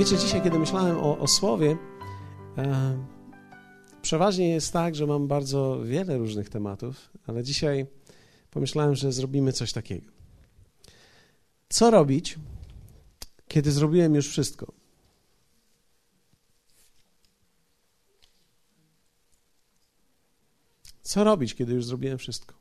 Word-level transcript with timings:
Wiecie, 0.00 0.18
dzisiaj, 0.18 0.42
kiedy 0.42 0.58
myślałem 0.58 0.98
o, 0.98 1.18
o 1.18 1.28
słowie, 1.28 1.76
e, 2.58 3.06
przeważnie 4.02 4.48
jest 4.48 4.72
tak, 4.72 4.94
że 4.94 5.06
mam 5.06 5.28
bardzo 5.28 5.80
wiele 5.84 6.18
różnych 6.18 6.48
tematów, 6.48 7.10
ale 7.26 7.42
dzisiaj 7.42 7.86
pomyślałem, 8.50 8.94
że 8.94 9.12
zrobimy 9.12 9.52
coś 9.52 9.72
takiego. 9.72 10.10
Co 11.68 11.90
robić, 11.90 12.38
kiedy 13.48 13.72
zrobiłem 13.72 14.14
już 14.14 14.28
wszystko? 14.28 14.72
Co 21.02 21.24
robić, 21.24 21.54
kiedy 21.54 21.72
już 21.72 21.84
zrobiłem 21.84 22.18
wszystko? 22.18 22.54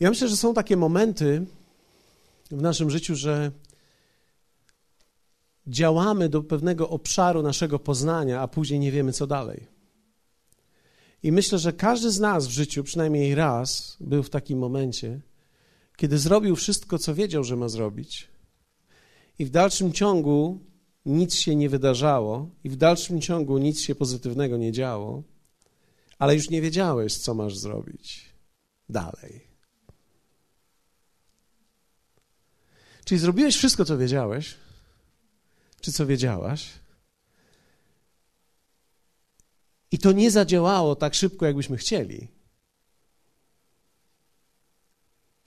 Ja 0.00 0.10
myślę, 0.10 0.28
że 0.28 0.36
są 0.36 0.54
takie 0.54 0.76
momenty 0.76 1.46
w 2.50 2.62
naszym 2.62 2.90
życiu, 2.90 3.16
że 3.16 3.52
działamy 5.66 6.28
do 6.28 6.42
pewnego 6.42 6.88
obszaru 6.88 7.42
naszego 7.42 7.78
poznania, 7.78 8.40
a 8.40 8.48
później 8.48 8.80
nie 8.80 8.92
wiemy, 8.92 9.12
co 9.12 9.26
dalej. 9.26 9.66
I 11.22 11.32
myślę, 11.32 11.58
że 11.58 11.72
każdy 11.72 12.10
z 12.10 12.20
nas 12.20 12.46
w 12.46 12.50
życiu 12.50 12.84
przynajmniej 12.84 13.34
raz 13.34 13.96
był 14.00 14.22
w 14.22 14.30
takim 14.30 14.58
momencie, 14.58 15.20
kiedy 15.96 16.18
zrobił 16.18 16.56
wszystko, 16.56 16.98
co 16.98 17.14
wiedział, 17.14 17.44
że 17.44 17.56
ma 17.56 17.68
zrobić, 17.68 18.28
i 19.38 19.44
w 19.44 19.50
dalszym 19.50 19.92
ciągu 19.92 20.58
nic 21.06 21.34
się 21.34 21.56
nie 21.56 21.68
wydarzało, 21.68 22.48
i 22.64 22.70
w 22.70 22.76
dalszym 22.76 23.20
ciągu 23.20 23.58
nic 23.58 23.80
się 23.80 23.94
pozytywnego 23.94 24.56
nie 24.56 24.72
działo, 24.72 25.22
ale 26.18 26.34
już 26.34 26.50
nie 26.50 26.62
wiedziałeś, 26.62 27.16
co 27.16 27.34
masz 27.34 27.58
zrobić 27.58 28.24
dalej. 28.88 29.50
Czyli 33.04 33.18
zrobiłeś 33.18 33.56
wszystko, 33.56 33.84
co 33.84 33.98
wiedziałeś, 33.98 34.56
czy 35.80 35.92
co 35.92 36.06
wiedziałaś, 36.06 36.68
i 39.90 39.98
to 39.98 40.12
nie 40.12 40.30
zadziałało 40.30 40.96
tak 40.96 41.14
szybko, 41.14 41.46
jakbyśmy 41.46 41.76
chcieli. 41.76 42.28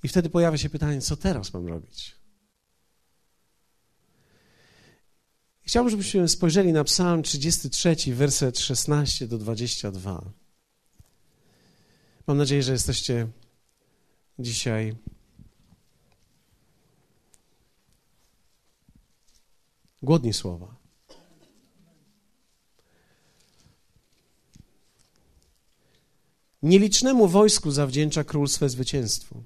I 0.04 0.08
wtedy 0.08 0.30
pojawia 0.30 0.58
się 0.58 0.70
pytanie, 0.70 1.02
co 1.02 1.18
teraz 1.18 1.54
mam 1.54 1.68
robić? 1.68 2.16
Chciałbym, 5.62 5.92
żebyśmy 5.92 6.28
spojrzeli 6.28 6.74
na 6.74 6.84
Psalm 6.84 7.24
33, 7.24 7.96
werset 8.16 8.60
16 8.60 9.28
do 9.28 9.38
22. 9.38 10.32
Mam 12.28 12.38
nadzieję, 12.38 12.64
że 12.64 12.72
jesteście 12.72 13.28
dzisiaj 14.40 14.96
głodni 20.04 20.34
słowa. 20.34 20.76
Nielicznemu 26.64 27.28
wojsku 27.28 27.72
zawdzięcza 27.72 28.24
król 28.24 28.48
swe 28.48 28.70
zwycięstwo. 28.70 29.44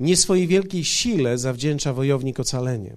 Nie 0.00 0.16
swojej 0.16 0.46
wielkiej 0.46 0.84
sile 0.84 1.38
zawdzięcza 1.38 1.92
wojownik 1.92 2.40
ocalenie. 2.40 2.96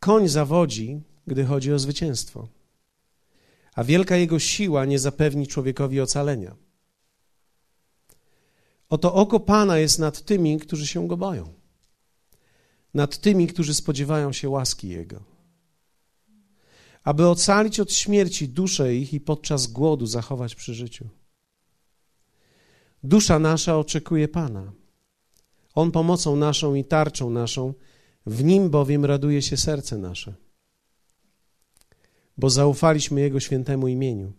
Koń 0.00 0.28
zawodzi, 0.28 1.00
gdy 1.26 1.44
chodzi 1.44 1.72
o 1.72 1.78
zwycięstwo, 1.78 2.48
a 3.74 3.84
wielka 3.84 4.16
jego 4.16 4.38
siła 4.38 4.84
nie 4.84 4.98
zapewni 4.98 5.46
człowiekowi 5.46 6.00
ocalenia. 6.00 6.56
Oto 8.88 9.14
oko 9.14 9.40
Pana 9.40 9.78
jest 9.78 9.98
nad 9.98 10.22
tymi, 10.22 10.58
którzy 10.58 10.86
się 10.86 11.08
go 11.08 11.16
boją, 11.16 11.57
nad 12.98 13.18
tymi, 13.18 13.46
którzy 13.46 13.74
spodziewają 13.74 14.32
się 14.32 14.48
łaski 14.48 14.88
Jego, 14.88 15.20
aby 17.04 17.28
ocalić 17.28 17.80
od 17.80 17.92
śmierci 17.92 18.48
duszę 18.48 18.94
ich 18.94 19.14
i 19.14 19.20
podczas 19.20 19.66
głodu 19.66 20.06
zachować 20.06 20.54
przy 20.54 20.74
życiu. 20.74 21.08
Dusza 23.02 23.38
nasza 23.38 23.78
oczekuje 23.78 24.28
Pana. 24.28 24.72
On 25.74 25.90
pomocą 25.90 26.36
naszą 26.36 26.74
i 26.74 26.84
tarczą 26.84 27.30
naszą, 27.30 27.74
w 28.26 28.44
nim 28.44 28.70
bowiem 28.70 29.04
raduje 29.04 29.42
się 29.42 29.56
serce 29.56 29.98
nasze, 29.98 30.34
bo 32.38 32.50
zaufaliśmy 32.50 33.20
Jego 33.20 33.40
świętemu 33.40 33.88
imieniu. 33.88 34.32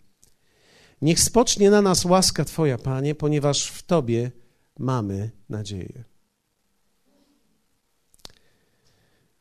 Niech 1.02 1.20
spocznie 1.20 1.70
na 1.70 1.82
nas 1.82 2.04
łaska 2.04 2.44
Twoja, 2.44 2.78
Panie, 2.78 3.14
ponieważ 3.14 3.66
w 3.66 3.82
Tobie 3.82 4.30
mamy 4.78 5.30
nadzieję. 5.48 6.09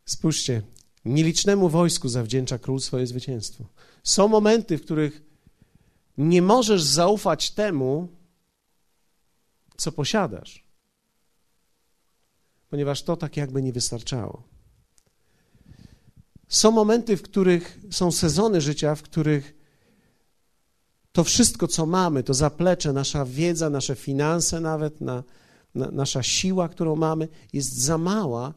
Spójrzcie, 0.09 0.61
nielicznemu 1.05 1.69
wojsku 1.69 2.09
zawdzięcza 2.09 2.57
król 2.57 2.79
swoje 2.79 3.07
zwycięstwo. 3.07 3.65
Są 4.03 4.27
momenty, 4.27 4.77
w 4.77 4.81
których 4.81 5.21
nie 6.17 6.41
możesz 6.41 6.83
zaufać 6.83 7.51
temu, 7.51 8.07
co 9.77 9.91
posiadasz 9.91 10.69
ponieważ 12.69 13.03
to 13.03 13.17
tak 13.17 13.37
jakby 13.37 13.61
nie 13.61 13.73
wystarczało. 13.73 14.43
Są 16.47 16.71
momenty, 16.71 17.17
w 17.17 17.21
których 17.21 17.79
są 17.91 18.11
sezony 18.11 18.61
życia, 18.61 18.95
w 18.95 19.01
których 19.01 19.55
to 21.11 21.23
wszystko, 21.23 21.67
co 21.67 21.85
mamy, 21.85 22.23
to 22.23 22.33
zaplecze, 22.33 22.93
nasza 22.93 23.25
wiedza, 23.25 23.69
nasze 23.69 23.95
finanse, 23.95 24.59
nawet 24.59 25.01
na, 25.01 25.23
na, 25.75 25.91
nasza 25.91 26.23
siła, 26.23 26.69
którą 26.69 26.95
mamy, 26.95 27.27
jest 27.53 27.77
za 27.77 27.97
mała, 27.97 28.53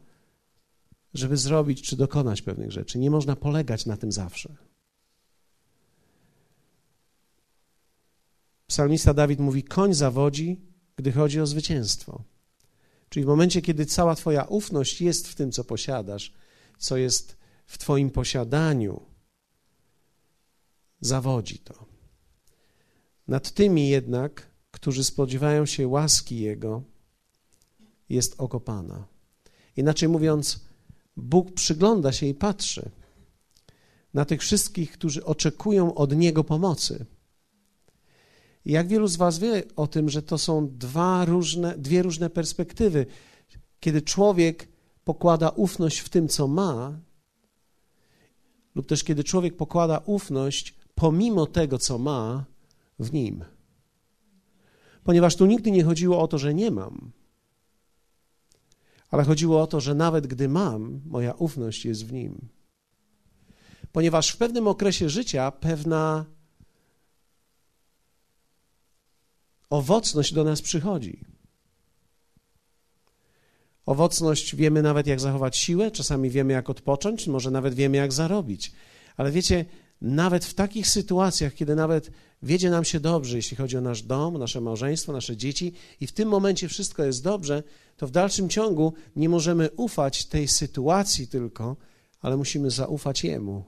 żeby 1.14 1.36
zrobić 1.36 1.82
czy 1.82 1.96
dokonać 1.96 2.42
pewnych 2.42 2.72
rzeczy. 2.72 2.98
Nie 2.98 3.10
można 3.10 3.36
polegać 3.36 3.86
na 3.86 3.96
tym 3.96 4.12
zawsze. 4.12 4.56
Psalmista 8.66 9.14
Dawid 9.14 9.40
mówi: 9.40 9.64
Koń 9.64 9.94
zawodzi, 9.94 10.60
gdy 10.96 11.12
chodzi 11.12 11.40
o 11.40 11.46
zwycięstwo. 11.46 12.24
Czyli 13.08 13.24
w 13.24 13.28
momencie, 13.28 13.62
kiedy 13.62 13.86
cała 13.86 14.14
Twoja 14.14 14.44
ufność 14.44 15.00
jest 15.00 15.28
w 15.28 15.34
tym, 15.34 15.52
co 15.52 15.64
posiadasz, 15.64 16.34
co 16.78 16.96
jest 16.96 17.36
w 17.66 17.78
Twoim 17.78 18.10
posiadaniu, 18.10 19.00
zawodzi 21.00 21.58
to. 21.58 21.86
Nad 23.28 23.50
tymi 23.50 23.88
jednak, 23.88 24.50
którzy 24.70 25.04
spodziewają 25.04 25.66
się 25.66 25.88
łaski 25.88 26.40
Jego, 26.40 26.82
jest 28.08 28.34
oko 28.38 28.60
Pana. 28.60 29.06
Inaczej 29.76 30.08
mówiąc, 30.08 30.64
Bóg 31.16 31.52
przygląda 31.52 32.12
się 32.12 32.26
i 32.26 32.34
patrzy 32.34 32.90
na 34.14 34.24
tych 34.24 34.40
wszystkich, 34.40 34.92
którzy 34.92 35.24
oczekują 35.24 35.94
od 35.94 36.16
Niego 36.16 36.44
pomocy. 36.44 37.06
Jak 38.64 38.88
wielu 38.88 39.08
z 39.08 39.16
Was 39.16 39.38
wie 39.38 39.62
o 39.76 39.86
tym, 39.86 40.08
że 40.08 40.22
to 40.22 40.38
są 40.38 40.68
dwa 40.78 41.24
różne, 41.24 41.78
dwie 41.78 42.02
różne 42.02 42.30
perspektywy? 42.30 43.06
Kiedy 43.80 44.02
człowiek 44.02 44.68
pokłada 45.04 45.48
ufność 45.48 45.98
w 45.98 46.08
tym, 46.08 46.28
co 46.28 46.48
ma, 46.48 47.00
lub 48.74 48.86
też 48.86 49.04
kiedy 49.04 49.24
człowiek 49.24 49.56
pokłada 49.56 49.98
ufność 49.98 50.74
pomimo 50.94 51.46
tego, 51.46 51.78
co 51.78 51.98
ma, 51.98 52.44
w 52.98 53.12
nim. 53.12 53.44
Ponieważ 55.04 55.36
tu 55.36 55.46
nigdy 55.46 55.70
nie 55.70 55.84
chodziło 55.84 56.20
o 56.20 56.28
to, 56.28 56.38
że 56.38 56.54
nie 56.54 56.70
mam, 56.70 57.12
ale 59.12 59.24
chodziło 59.24 59.62
o 59.62 59.66
to, 59.66 59.80
że 59.80 59.94
nawet 59.94 60.26
gdy 60.26 60.48
mam, 60.48 61.00
moja 61.06 61.32
ufność 61.32 61.84
jest 61.84 62.06
w 62.06 62.12
nim. 62.12 62.48
Ponieważ 63.92 64.30
w 64.30 64.36
pewnym 64.36 64.68
okresie 64.68 65.08
życia 65.08 65.50
pewna 65.50 66.24
owocność 69.70 70.34
do 70.34 70.44
nas 70.44 70.62
przychodzi. 70.62 71.24
Owocność 73.86 74.56
wiemy 74.56 74.82
nawet, 74.82 75.06
jak 75.06 75.20
zachować 75.20 75.56
siłę, 75.56 75.90
czasami 75.90 76.30
wiemy, 76.30 76.52
jak 76.52 76.70
odpocząć, 76.70 77.26
może 77.26 77.50
nawet 77.50 77.74
wiemy, 77.74 77.96
jak 77.96 78.12
zarobić. 78.12 78.72
Ale 79.16 79.30
wiecie, 79.30 79.64
nawet 80.00 80.44
w 80.44 80.54
takich 80.54 80.88
sytuacjach, 80.88 81.54
kiedy 81.54 81.74
nawet 81.74 82.10
wiedzie 82.42 82.70
nam 82.70 82.84
się 82.84 83.00
dobrze, 83.00 83.36
jeśli 83.36 83.56
chodzi 83.56 83.76
o 83.76 83.80
nasz 83.80 84.02
dom, 84.02 84.38
nasze 84.38 84.60
małżeństwo, 84.60 85.12
nasze 85.12 85.36
dzieci, 85.36 85.72
i 86.00 86.06
w 86.06 86.12
tym 86.12 86.28
momencie 86.28 86.68
wszystko 86.68 87.04
jest 87.04 87.22
dobrze, 87.22 87.62
to 87.96 88.06
w 88.06 88.10
dalszym 88.10 88.48
ciągu 88.48 88.92
nie 89.16 89.28
możemy 89.28 89.70
ufać 89.70 90.24
tej 90.24 90.48
sytuacji 90.48 91.28
tylko, 91.28 91.76
ale 92.20 92.36
musimy 92.36 92.70
zaufać 92.70 93.24
Jemu. 93.24 93.64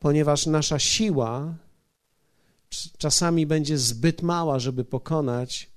Ponieważ 0.00 0.46
nasza 0.46 0.78
siła 0.78 1.54
czasami 2.98 3.46
będzie 3.46 3.78
zbyt 3.78 4.22
mała, 4.22 4.58
żeby 4.58 4.84
pokonać 4.84 5.70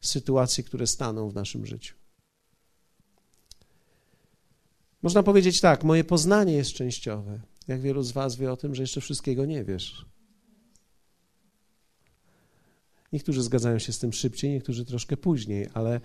sytuacje, 0.00 0.64
które 0.64 0.86
staną 0.86 1.30
w 1.30 1.34
naszym 1.34 1.66
życiu. 1.66 1.94
Można 5.02 5.22
powiedzieć 5.22 5.60
tak, 5.60 5.84
moje 5.84 6.04
poznanie 6.04 6.52
jest 6.52 6.72
częściowe. 6.72 7.40
Jak 7.68 7.80
wielu 7.80 8.02
z 8.02 8.12
Was 8.12 8.36
wie 8.36 8.52
o 8.52 8.56
tym, 8.56 8.74
że 8.74 8.82
jeszcze 8.82 9.00
wszystkiego 9.00 9.44
nie 9.44 9.64
wiesz? 9.64 10.06
Niektórzy 13.12 13.42
zgadzają 13.42 13.78
się 13.78 13.92
z 13.92 13.98
tym 13.98 14.12
szybciej, 14.12 14.50
niektórzy 14.50 14.84
troszkę 14.84 15.16
później, 15.16 15.68
ale 15.74 16.00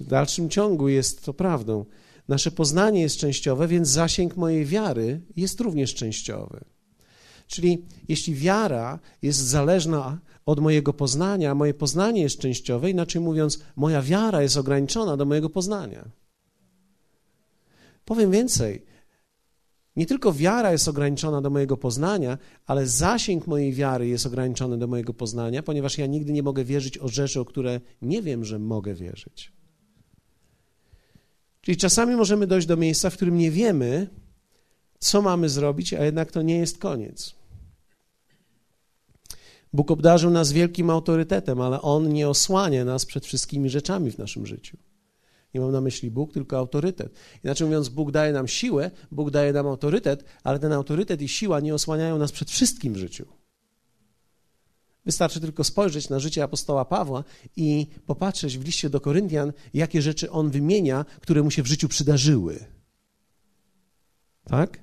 W 0.00 0.06
dalszym 0.06 0.50
ciągu 0.50 0.88
jest 0.88 1.24
to 1.24 1.34
prawdą. 1.34 1.84
Nasze 2.28 2.50
poznanie 2.50 3.00
jest 3.00 3.16
częściowe, 3.16 3.68
więc 3.68 3.88
zasięg 3.88 4.36
mojej 4.36 4.66
wiary 4.66 5.20
jest 5.36 5.60
również 5.60 5.94
częściowy. 5.94 6.64
Czyli 7.46 7.84
jeśli 8.08 8.34
wiara 8.34 8.98
jest 9.22 9.38
zależna 9.38 10.18
od 10.46 10.60
mojego 10.60 10.92
poznania, 10.92 11.50
a 11.50 11.54
moje 11.54 11.74
poznanie 11.74 12.22
jest 12.22 12.38
częściowe, 12.38 12.90
inaczej 12.90 13.20
mówiąc, 13.20 13.58
moja 13.76 14.02
wiara 14.02 14.42
jest 14.42 14.56
ograniczona 14.56 15.16
do 15.16 15.24
mojego 15.24 15.50
poznania. 15.50 16.08
Powiem 18.04 18.30
więcej. 18.30 18.82
Nie 19.96 20.06
tylko 20.06 20.32
wiara 20.32 20.72
jest 20.72 20.88
ograniczona 20.88 21.40
do 21.40 21.50
mojego 21.50 21.76
poznania, 21.76 22.38
ale 22.66 22.86
zasięg 22.86 23.46
mojej 23.46 23.72
wiary 23.72 24.08
jest 24.08 24.26
ograniczony 24.26 24.78
do 24.78 24.86
mojego 24.86 25.14
poznania, 25.14 25.62
ponieważ 25.62 25.98
ja 25.98 26.06
nigdy 26.06 26.32
nie 26.32 26.42
mogę 26.42 26.64
wierzyć 26.64 26.98
o 26.98 27.08
rzeczy, 27.08 27.40
o 27.40 27.44
które 27.44 27.80
nie 28.02 28.22
wiem, 28.22 28.44
że 28.44 28.58
mogę 28.58 28.94
wierzyć. 28.94 29.52
Czyli 31.60 31.76
czasami 31.76 32.16
możemy 32.16 32.46
dojść 32.46 32.66
do 32.66 32.76
miejsca, 32.76 33.10
w 33.10 33.16
którym 33.16 33.38
nie 33.38 33.50
wiemy, 33.50 34.08
co 34.98 35.22
mamy 35.22 35.48
zrobić, 35.48 35.94
a 35.94 36.04
jednak 36.04 36.32
to 36.32 36.42
nie 36.42 36.58
jest 36.58 36.78
koniec. 36.78 37.34
Bóg 39.72 39.90
obdarzył 39.90 40.30
nas 40.30 40.52
wielkim 40.52 40.90
autorytetem, 40.90 41.60
ale 41.60 41.82
On 41.82 42.12
nie 42.12 42.28
osłania 42.28 42.84
nas 42.84 43.06
przed 43.06 43.26
wszystkimi 43.26 43.70
rzeczami 43.70 44.10
w 44.10 44.18
naszym 44.18 44.46
życiu. 44.46 44.76
Nie 45.56 45.60
mam 45.60 45.72
na 45.72 45.80
myśli 45.80 46.10
Bóg, 46.10 46.32
tylko 46.32 46.58
autorytet. 46.58 47.12
Inaczej 47.44 47.66
mówiąc, 47.66 47.88
Bóg 47.88 48.10
daje 48.10 48.32
nam 48.32 48.48
siłę, 48.48 48.90
Bóg 49.10 49.30
daje 49.30 49.52
nam 49.52 49.66
autorytet, 49.66 50.24
ale 50.44 50.58
ten 50.58 50.72
autorytet 50.72 51.22
i 51.22 51.28
siła 51.28 51.60
nie 51.60 51.74
osłaniają 51.74 52.18
nas 52.18 52.32
przed 52.32 52.50
wszystkim 52.50 52.92
w 52.92 52.96
życiu. 52.96 53.26
Wystarczy 55.04 55.40
tylko 55.40 55.64
spojrzeć 55.64 56.08
na 56.08 56.18
życie 56.18 56.42
apostoła 56.42 56.84
Pawła 56.84 57.24
i 57.56 57.86
popatrzeć 58.06 58.58
w 58.58 58.64
liście 58.64 58.90
do 58.90 59.00
Koryntian, 59.00 59.52
jakie 59.74 60.02
rzeczy 60.02 60.30
on 60.30 60.50
wymienia, 60.50 61.04
które 61.20 61.42
mu 61.42 61.50
się 61.50 61.62
w 61.62 61.66
życiu 61.66 61.88
przydarzyły. 61.88 62.64
Tak? 64.44 64.78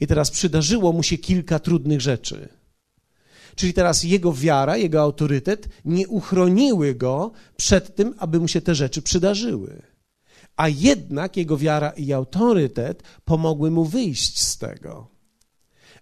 I 0.00 0.06
teraz 0.06 0.30
przydarzyło 0.30 0.92
mu 0.92 1.02
się 1.02 1.18
kilka 1.18 1.58
trudnych 1.58 2.00
rzeczy. 2.00 2.48
Czyli 3.54 3.74
teraz 3.74 4.04
jego 4.04 4.32
wiara, 4.32 4.76
jego 4.76 5.00
autorytet 5.00 5.68
nie 5.84 6.08
uchroniły 6.08 6.94
go 6.94 7.32
przed 7.56 7.96
tym, 7.96 8.14
aby 8.18 8.40
mu 8.40 8.48
się 8.48 8.60
te 8.60 8.74
rzeczy 8.74 9.02
przydarzyły. 9.02 9.91
A 10.56 10.68
jednak 10.68 11.36
jego 11.36 11.56
wiara 11.56 11.90
i 11.90 12.12
autorytet 12.12 13.02
pomogły 13.24 13.70
mu 13.70 13.84
wyjść 13.84 14.42
z 14.42 14.58
tego. 14.58 15.12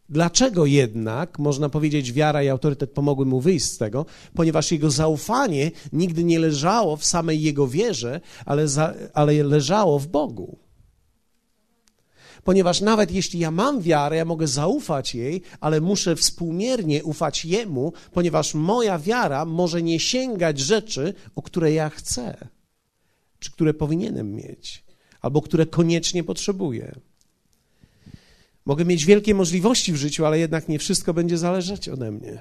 Dlaczego 0.08 0.66
jednak, 0.66 1.38
można 1.38 1.68
powiedzieć, 1.68 2.12
wiara 2.12 2.42
i 2.42 2.48
autorytet 2.48 2.90
pomogły 2.90 3.26
mu 3.26 3.40
wyjść 3.40 3.66
z 3.66 3.78
tego? 3.78 4.06
Ponieważ 4.34 4.72
jego 4.72 4.90
zaufanie 4.90 5.70
nigdy 5.92 6.24
nie 6.24 6.38
leżało 6.38 6.96
w 6.96 7.04
samej 7.04 7.42
jego 7.42 7.68
wierze, 7.68 8.20
ale, 8.44 8.68
za, 8.68 8.94
ale 9.14 9.42
leżało 9.42 9.98
w 9.98 10.06
Bogu. 10.06 10.58
Ponieważ 12.44 12.80
nawet 12.80 13.12
jeśli 13.12 13.40
ja 13.40 13.50
mam 13.50 13.80
wiarę, 13.80 14.16
ja 14.16 14.24
mogę 14.24 14.46
zaufać 14.46 15.14
jej, 15.14 15.42
ale 15.60 15.80
muszę 15.80 16.16
współmiernie 16.16 17.04
ufać 17.04 17.44
Jemu, 17.44 17.92
ponieważ 18.12 18.54
moja 18.54 18.98
wiara 18.98 19.44
może 19.44 19.82
nie 19.82 20.00
sięgać 20.00 20.58
rzeczy, 20.58 21.14
o 21.36 21.42
które 21.42 21.72
ja 21.72 21.90
chcę, 21.90 22.48
czy 23.40 23.52
które 23.52 23.74
powinienem 23.74 24.34
mieć, 24.34 24.84
albo 25.20 25.42
które 25.42 25.66
koniecznie 25.66 26.24
potrzebuję. 26.24 26.94
Mogę 28.64 28.84
mieć 28.84 29.06
wielkie 29.06 29.34
możliwości 29.34 29.92
w 29.92 29.96
życiu, 29.96 30.26
ale 30.26 30.38
jednak 30.38 30.68
nie 30.68 30.78
wszystko 30.78 31.14
będzie 31.14 31.38
zależeć 31.38 31.88
ode 31.88 32.10
mnie. 32.10 32.40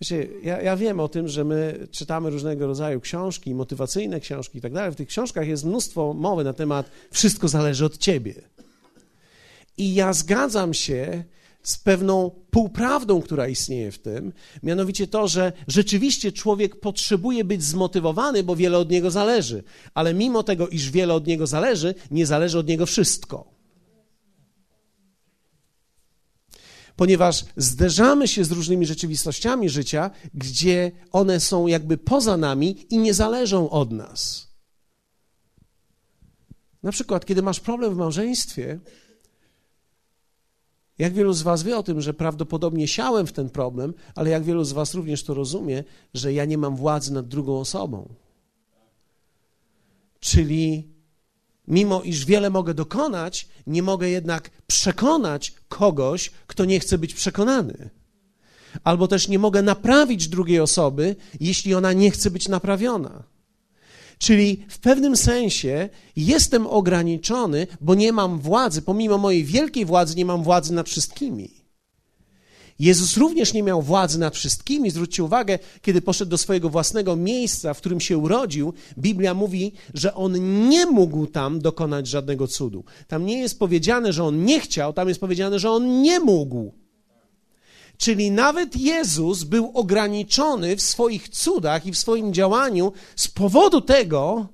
Wiecie, 0.00 0.28
ja, 0.42 0.62
ja, 0.62 0.76
wiem 0.76 1.00
o 1.00 1.08
tym, 1.08 1.28
że 1.28 1.44
my 1.44 1.88
czytamy 1.90 2.30
różnego 2.30 2.66
rodzaju 2.66 3.00
książki, 3.00 3.54
motywacyjne 3.54 4.20
książki 4.20 4.58
i 4.58 4.60
tak 4.60 4.72
dalej. 4.72 4.92
W 4.92 4.96
tych 4.96 5.08
książkach 5.08 5.48
jest 5.48 5.64
mnóstwo 5.64 6.14
mowy 6.14 6.44
na 6.44 6.52
temat 6.52 6.90
wszystko 7.10 7.48
zależy 7.48 7.84
od 7.84 7.98
ciebie. 7.98 8.34
I 9.78 9.94
ja 9.94 10.12
zgadzam 10.12 10.74
się 10.74 11.24
z 11.66 11.78
pewną 11.78 12.30
półprawdą, 12.50 13.22
która 13.22 13.48
istnieje 13.48 13.92
w 13.92 13.98
tym, 13.98 14.32
mianowicie 14.62 15.06
to, 15.06 15.28
że 15.28 15.52
rzeczywiście 15.68 16.32
człowiek 16.32 16.80
potrzebuje 16.80 17.44
być 17.44 17.64
zmotywowany, 17.64 18.42
bo 18.42 18.56
wiele 18.56 18.78
od 18.78 18.90
niego 18.90 19.10
zależy, 19.10 19.62
ale 19.94 20.14
mimo 20.14 20.42
tego, 20.42 20.68
iż 20.68 20.90
wiele 20.90 21.14
od 21.14 21.26
niego 21.26 21.46
zależy, 21.46 21.94
nie 22.10 22.26
zależy 22.26 22.58
od 22.58 22.68
niego 22.68 22.86
wszystko. 22.86 23.56
ponieważ 26.96 27.44
zderzamy 27.56 28.28
się 28.28 28.44
z 28.44 28.52
różnymi 28.52 28.86
rzeczywistościami 28.86 29.68
życia, 29.68 30.10
gdzie 30.34 30.92
one 31.12 31.40
są 31.40 31.66
jakby 31.66 31.98
poza 31.98 32.36
nami 32.36 32.86
i 32.90 32.98
nie 32.98 33.14
zależą 33.14 33.70
od 33.70 33.92
nas. 33.92 34.48
Na 36.82 36.92
przykład, 36.92 37.26
kiedy 37.26 37.42
masz 37.42 37.60
problem 37.60 37.94
w 37.94 37.96
małżeństwie, 37.96 38.80
jak 40.98 41.14
wielu 41.14 41.32
z 41.32 41.42
Was 41.42 41.62
wie 41.62 41.76
o 41.76 41.82
tym, 41.82 42.00
że 42.00 42.14
prawdopodobnie 42.14 42.88
siałem 42.88 43.26
w 43.26 43.32
ten 43.32 43.50
problem, 43.50 43.94
ale 44.14 44.30
jak 44.30 44.44
wielu 44.44 44.64
z 44.64 44.72
Was 44.72 44.94
również 44.94 45.24
to 45.24 45.34
rozumie, 45.34 45.84
że 46.14 46.32
ja 46.32 46.44
nie 46.44 46.58
mam 46.58 46.76
władzy 46.76 47.12
nad 47.12 47.28
drugą 47.28 47.60
osobą. 47.60 48.08
Czyli 50.20 50.88
mimo 51.68 52.02
iż 52.02 52.24
wiele 52.24 52.50
mogę 52.50 52.74
dokonać, 52.74 53.48
nie 53.66 53.82
mogę 53.82 54.08
jednak 54.08 54.50
przekonać 54.66 55.54
kogoś, 55.68 56.30
kto 56.46 56.64
nie 56.64 56.80
chce 56.80 56.98
być 56.98 57.14
przekonany. 57.14 57.90
Albo 58.84 59.08
też 59.08 59.28
nie 59.28 59.38
mogę 59.38 59.62
naprawić 59.62 60.28
drugiej 60.28 60.60
osoby, 60.60 61.16
jeśli 61.40 61.74
ona 61.74 61.92
nie 61.92 62.10
chce 62.10 62.30
być 62.30 62.48
naprawiona. 62.48 63.35
Czyli 64.18 64.64
w 64.68 64.78
pewnym 64.78 65.16
sensie 65.16 65.88
jestem 66.16 66.66
ograniczony, 66.66 67.66
bo 67.80 67.94
nie 67.94 68.12
mam 68.12 68.38
władzy, 68.38 68.82
pomimo 68.82 69.18
mojej 69.18 69.44
wielkiej 69.44 69.84
władzy, 69.84 70.16
nie 70.16 70.24
mam 70.24 70.42
władzy 70.42 70.72
nad 70.72 70.88
wszystkimi. 70.88 71.66
Jezus 72.78 73.16
również 73.16 73.52
nie 73.52 73.62
miał 73.62 73.82
władzy 73.82 74.18
nad 74.18 74.36
wszystkimi. 74.36 74.90
Zwróćcie 74.90 75.24
uwagę, 75.24 75.58
kiedy 75.82 76.02
poszedł 76.02 76.30
do 76.30 76.38
swojego 76.38 76.70
własnego 76.70 77.16
miejsca, 77.16 77.74
w 77.74 77.78
którym 77.78 78.00
się 78.00 78.18
urodził, 78.18 78.72
Biblia 78.98 79.34
mówi, 79.34 79.72
że 79.94 80.14
on 80.14 80.68
nie 80.68 80.86
mógł 80.86 81.26
tam 81.26 81.60
dokonać 81.60 82.06
żadnego 82.06 82.46
cudu. 82.46 82.84
Tam 83.08 83.26
nie 83.26 83.38
jest 83.38 83.58
powiedziane, 83.58 84.12
że 84.12 84.24
on 84.24 84.44
nie 84.44 84.60
chciał, 84.60 84.92
tam 84.92 85.08
jest 85.08 85.20
powiedziane, 85.20 85.58
że 85.58 85.70
on 85.70 86.02
nie 86.02 86.20
mógł. 86.20 86.85
Czyli 87.96 88.30
nawet 88.30 88.76
Jezus 88.76 89.44
był 89.44 89.70
ograniczony 89.74 90.76
w 90.76 90.82
swoich 90.82 91.28
cudach 91.28 91.86
i 91.86 91.92
w 91.92 91.98
swoim 91.98 92.34
działaniu 92.34 92.92
z 93.16 93.28
powodu 93.28 93.80
tego, 93.80 94.48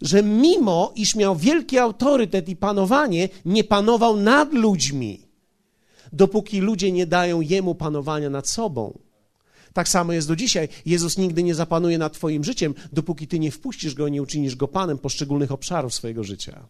że 0.00 0.22
mimo 0.22 0.92
iż 0.96 1.14
miał 1.14 1.36
wielki 1.36 1.78
autorytet 1.78 2.48
i 2.48 2.56
panowanie, 2.56 3.28
nie 3.44 3.64
panował 3.64 4.16
nad 4.16 4.52
ludźmi 4.52 5.32
dopóki 6.12 6.60
ludzie 6.60 6.92
nie 6.92 7.06
dają 7.06 7.40
Jemu 7.40 7.74
panowania 7.74 8.30
nad 8.30 8.48
sobą. 8.48 8.98
Tak 9.72 9.88
samo 9.88 10.12
jest 10.12 10.28
do 10.28 10.36
dzisiaj. 10.36 10.68
Jezus 10.86 11.18
nigdy 11.18 11.42
nie 11.42 11.54
zapanuje 11.54 11.98
nad 11.98 12.12
Twoim 12.12 12.44
życiem, 12.44 12.74
dopóki 12.92 13.28
Ty 13.28 13.38
nie 13.38 13.50
wpuścisz 13.50 13.94
Go, 13.94 14.08
nie 14.08 14.22
uczynisz 14.22 14.56
Go 14.56 14.68
Panem 14.68 14.98
poszczególnych 14.98 15.52
obszarów 15.52 15.94
swojego 15.94 16.24
życia. 16.24 16.68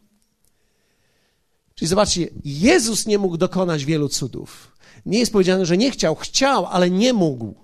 Czyli 1.75 1.89
zobaczcie, 1.89 2.29
Jezus 2.45 3.07
nie 3.07 3.19
mógł 3.19 3.37
dokonać 3.37 3.85
wielu 3.85 4.09
cudów. 4.09 4.72
Nie 5.07 5.19
jest 5.19 5.33
powiedziane, 5.33 5.67
że 5.67 5.77
nie 5.77 5.91
chciał, 5.91 6.15
chciał, 6.15 6.67
ale 6.67 6.91
nie 6.91 7.13
mógł. 7.13 7.55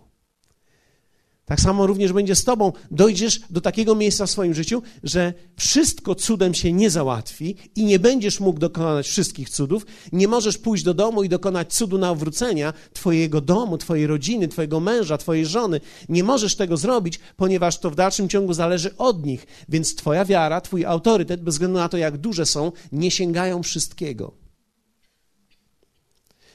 Tak 1.49 1.61
samo 1.61 1.87
również 1.87 2.12
będzie 2.12 2.35
z 2.35 2.45
Tobą. 2.45 2.73
Dojdziesz 2.90 3.40
do 3.50 3.61
takiego 3.61 3.95
miejsca 3.95 4.26
w 4.26 4.30
swoim 4.30 4.54
życiu, 4.54 4.83
że 5.02 5.35
wszystko 5.57 6.14
cudem 6.14 6.54
się 6.54 6.73
nie 6.73 6.90
załatwi 6.90 7.57
i 7.76 7.85
nie 7.85 7.99
będziesz 7.99 8.40
mógł 8.40 8.59
dokonać 8.59 9.09
wszystkich 9.09 9.50
cudów. 9.50 9.87
Nie 10.12 10.28
możesz 10.28 10.59
pójść 10.59 10.85
do 10.85 10.95
domu 10.95 11.23
i 11.23 11.28
dokonać 11.28 11.75
cudu 11.75 11.99
nawrócenia 11.99 12.73
Twojego 12.92 13.40
domu, 13.40 13.78
Twojej 13.78 14.07
rodziny, 14.07 14.49
Twojego 14.49 14.80
męża, 14.80 15.18
Twojej 15.18 15.47
żony. 15.47 15.80
Nie 16.09 16.25
możesz 16.25 16.57
tego 16.57 16.76
zrobić, 16.76 17.21
ponieważ 17.37 17.78
to 17.78 17.90
w 17.90 17.95
dalszym 17.95 18.28
ciągu 18.28 18.52
zależy 18.52 18.97
od 18.97 19.26
nich. 19.26 19.47
Więc 19.68 19.95
Twoja 19.95 20.25
wiara, 20.25 20.61
Twój 20.61 20.85
autorytet, 20.85 21.42
bez 21.42 21.54
względu 21.54 21.78
na 21.78 21.88
to, 21.88 21.97
jak 21.97 22.18
duże 22.18 22.47
są, 22.47 22.73
nie 22.92 23.11
sięgają 23.11 23.62
wszystkiego. 23.62 24.48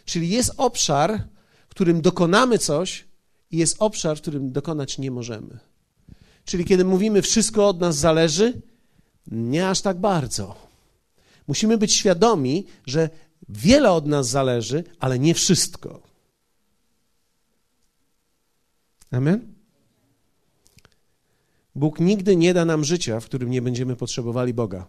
Czyli 0.05 0.29
jest 0.29 0.51
obszar, 0.57 1.27
w 1.67 1.69
którym 1.69 2.01
dokonamy 2.01 2.57
coś, 2.57 3.05
i 3.51 3.57
jest 3.57 3.75
obszar, 3.79 4.17
w 4.17 4.21
którym 4.21 4.51
dokonać 4.51 4.97
nie 4.97 5.11
możemy. 5.11 5.59
Czyli 6.45 6.65
kiedy 6.65 6.85
mówimy, 6.85 7.21
wszystko 7.21 7.67
od 7.67 7.79
nas 7.79 7.95
zależy, 7.95 8.61
nie 9.27 9.69
aż 9.69 9.81
tak 9.81 9.99
bardzo. 9.99 10.55
Musimy 11.47 11.77
być 11.77 11.93
świadomi, 11.93 12.65
że 12.85 13.09
wiele 13.49 13.91
od 13.91 14.05
nas 14.05 14.27
zależy, 14.27 14.83
ale 14.99 15.19
nie 15.19 15.33
wszystko. 15.33 16.01
Amen? 19.11 19.53
Bóg 21.75 21.99
nigdy 21.99 22.35
nie 22.35 22.53
da 22.53 22.65
nam 22.65 22.83
życia, 22.83 23.19
w 23.19 23.25
którym 23.25 23.49
nie 23.49 23.61
będziemy 23.61 23.95
potrzebowali 23.95 24.53
Boga. 24.53 24.87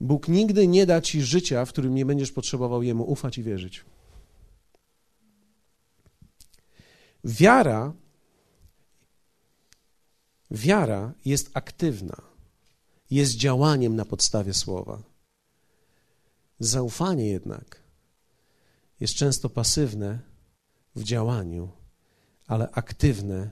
Bóg 0.00 0.28
nigdy 0.28 0.66
nie 0.66 0.86
da 0.86 1.00
ci 1.00 1.22
życia, 1.22 1.64
w 1.64 1.68
którym 1.68 1.94
nie 1.94 2.06
będziesz 2.06 2.32
potrzebował 2.32 2.82
Jemu 2.82 3.04
ufać 3.10 3.38
i 3.38 3.42
wierzyć. 3.42 3.84
Wiara 7.24 7.92
Wiara 10.50 11.12
jest 11.24 11.50
aktywna, 11.54 12.16
jest 13.10 13.36
działaniem 13.36 13.96
na 13.96 14.04
podstawie 14.04 14.54
słowa. 14.54 15.02
Zaufanie 16.60 17.26
jednak 17.26 17.82
jest 19.00 19.14
często 19.14 19.50
pasywne 19.50 20.18
w 20.94 21.02
działaniu, 21.02 21.68
ale 22.46 22.70
aktywne 22.70 23.50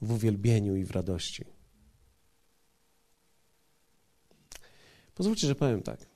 w 0.00 0.12
uwielbieniu 0.12 0.76
i 0.76 0.84
w 0.84 0.90
radości. 0.90 1.44
Pozwólcie, 5.14 5.46
że 5.46 5.54
powiem 5.54 5.82
tak. 5.82 6.06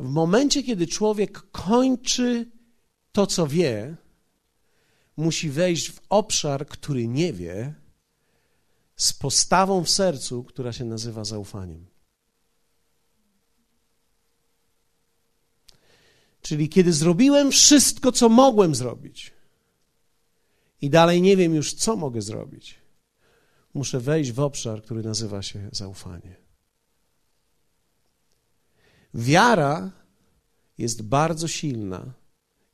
W 0.00 0.08
momencie, 0.08 0.62
kiedy 0.62 0.86
człowiek 0.86 1.50
kończy 1.50 2.50
to, 3.12 3.26
co 3.26 3.46
wie, 3.46 3.96
musi 5.16 5.50
wejść 5.50 5.90
w 5.90 6.00
obszar, 6.08 6.66
który 6.66 7.08
nie 7.08 7.32
wie, 7.32 7.74
z 8.96 9.12
postawą 9.12 9.84
w 9.84 9.90
sercu, 9.90 10.44
która 10.44 10.72
się 10.72 10.84
nazywa 10.84 11.24
zaufaniem. 11.24 11.86
Czyli 16.42 16.68
kiedy 16.68 16.92
zrobiłem 16.92 17.50
wszystko, 17.50 18.12
co 18.12 18.28
mogłem 18.28 18.74
zrobić, 18.74 19.32
i 20.80 20.90
dalej 20.90 21.22
nie 21.22 21.36
wiem 21.36 21.54
już, 21.54 21.74
co 21.74 21.96
mogę 21.96 22.22
zrobić, 22.22 22.78
muszę 23.74 24.00
wejść 24.00 24.32
w 24.32 24.40
obszar, 24.40 24.82
który 24.82 25.02
nazywa 25.02 25.42
się 25.42 25.68
zaufanie. 25.72 26.41
Wiara 29.14 29.90
jest 30.78 31.02
bardzo 31.02 31.48
silna 31.48 32.14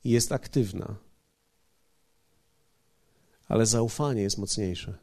i 0.04 0.10
jest 0.10 0.32
aktywna, 0.32 0.96
ale 3.48 3.66
zaufanie 3.66 4.22
jest 4.22 4.38
mocniejsze, 4.38 4.98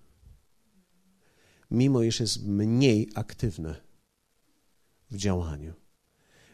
mimo 1.71 2.03
iż 2.03 2.19
jest 2.19 2.45
mniej 2.45 3.09
aktywne 3.15 3.75
w 5.11 5.17
działaniu, 5.17 5.73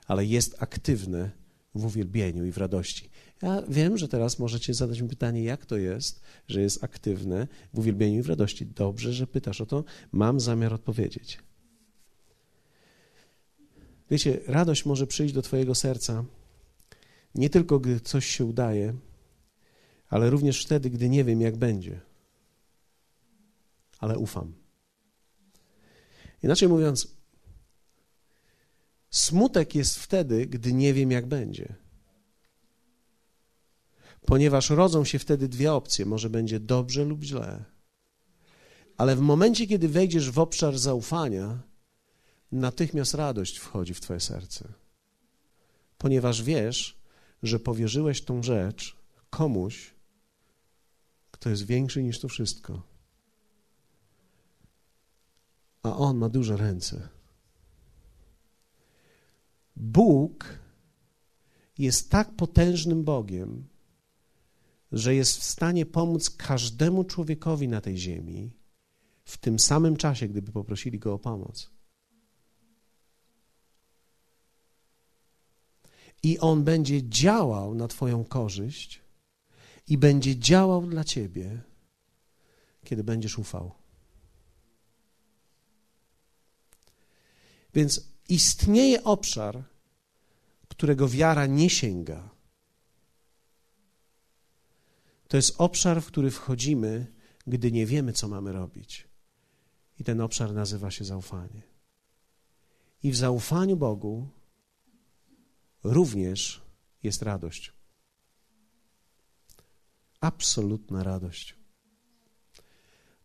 ale 0.08 0.26
jest 0.26 0.64
aktywne 0.64 1.32
w 1.76 1.86
uwielbieniu 1.86 2.46
i 2.46 2.52
w 2.52 2.58
radości. 2.58 3.10
Ja 3.42 3.62
wiem, 3.70 3.98
że 3.98 4.08
teraz 4.08 4.40
możecie 4.40 4.74
zadać 4.74 5.02
mi 5.02 5.10
pytanie, 5.10 5.44
jak 5.44 5.66
to 5.66 5.78
jest, 5.78 6.22
że 6.48 6.62
jest 6.62 6.84
aktywne 6.84 7.48
w 7.74 7.80
uwielbieniu 7.80 8.20
i 8.20 8.22
w 8.22 8.30
radości. 8.30 8.66
Dobrze, 8.66 9.14
że 9.14 9.28
pytasz 9.28 9.62
o 9.62 9.66
to. 9.66 9.84
Mam 10.12 10.40
zamiar 10.40 10.74
odpowiedzieć. 10.74 11.40
Wiecie, 14.12 14.39
radość 14.48 14.86
może 14.86 15.08
przyjść 15.08 15.34
do 15.34 15.41
Twojego 15.41 15.75
serca 15.75 16.25
nie 17.36 17.50
tylko, 17.50 17.80
gdy 17.80 18.00
coś 18.00 18.25
się 18.25 18.46
udaje, 18.46 18.94
ale 20.10 20.30
również 20.30 20.65
wtedy, 20.65 20.89
gdy 20.89 21.10
nie 21.10 21.24
wiem, 21.24 21.41
jak 21.41 21.58
będzie. 21.58 22.01
Ale 24.00 24.18
ufam. 24.18 24.53
Inaczej 26.44 26.70
mówiąc, 26.70 27.08
smutek 29.10 29.75
jest 29.75 30.00
wtedy, 30.00 30.46
gdy 30.48 30.74
nie 30.74 30.94
wiem, 30.94 31.12
jak 31.12 31.25
będzie. 31.25 31.75
Ponieważ 34.25 34.70
rodzą 34.70 35.06
się 35.06 35.20
wtedy 35.20 35.48
dwie 35.48 35.74
opcje: 35.74 36.06
może 36.06 36.30
będzie 36.30 36.60
dobrze 36.60 37.03
lub 37.03 37.24
źle. 37.24 37.63
Ale 38.98 39.15
w 39.15 39.20
momencie, 39.22 39.68
kiedy 39.68 39.89
wejdziesz 39.89 40.32
w 40.32 40.39
obszar 40.39 40.77
zaufania, 40.77 41.71
natychmiast 42.51 43.13
radość 43.13 43.58
wchodzi 43.58 43.93
w 43.93 44.01
Twoje 44.01 44.20
serce, 44.20 44.74
ponieważ 45.98 46.43
wiesz, 46.43 47.01
że 47.43 47.60
powierzyłeś 47.60 48.22
tą 48.22 48.43
rzecz 48.43 48.98
komuś, 49.29 49.93
kto 51.31 51.50
jest 51.50 51.65
większy 51.65 52.03
niż 52.03 52.20
to 52.20 52.27
wszystko. 52.27 52.81
A 55.84 55.98
on 55.98 56.17
ma 56.17 56.29
duże 56.29 56.58
ręce. 56.58 57.10
Bóg 59.75 60.60
jest 61.77 62.10
tak 62.10 62.36
potężnym 62.36 63.03
Bogiem, 63.03 63.67
że 64.91 65.15
jest 65.15 65.38
w 65.38 65.43
stanie 65.43 65.86
pomóc 65.86 66.29
każdemu 66.29 67.03
człowiekowi 67.03 67.67
na 67.67 67.81
tej 67.81 67.98
ziemi 67.98 68.51
w 69.24 69.38
tym 69.38 69.60
samym 69.60 69.98
czasie, 69.98 70.27
gdyby 70.27 70.51
poprosili 70.51 71.00
go 71.00 71.13
o 71.13 71.20
pomoc. 71.20 71.72
I 76.24 76.40
on 76.40 76.63
będzie 76.63 77.10
działał 77.10 77.75
na 77.75 77.88
Twoją 77.88 78.25
korzyść 78.25 79.01
i 79.88 79.98
będzie 79.98 80.40
działał 80.40 80.88
dla 80.88 81.04
Ciebie, 81.04 81.62
kiedy 82.84 83.04
będziesz 83.04 83.38
ufał. 83.38 83.72
Więc 87.74 88.08
istnieje 88.30 89.04
obszar, 89.04 89.63
którego 90.68 91.08
wiara 91.08 91.46
nie 91.46 91.70
sięga. 91.70 92.30
To 95.28 95.38
jest 95.38 95.56
obszar, 95.58 96.01
w 96.01 96.06
który 96.06 96.32
wchodzimy, 96.32 97.08
gdy 97.48 97.72
nie 97.72 97.86
wiemy, 97.86 98.13
co 98.13 98.28
mamy 98.28 98.51
robić. 98.51 99.08
I 100.00 100.04
ten 100.04 100.22
obszar 100.22 100.54
nazywa 100.54 100.92
się 100.92 101.06
zaufanie. 101.06 101.62
I 103.04 103.12
w 103.12 103.16
zaufaniu 103.16 103.78
Bogu 103.78 104.28
również 105.84 106.62
jest 107.04 107.22
radość. 107.22 107.74
Absolutna 110.20 111.04
radość. 111.04 111.56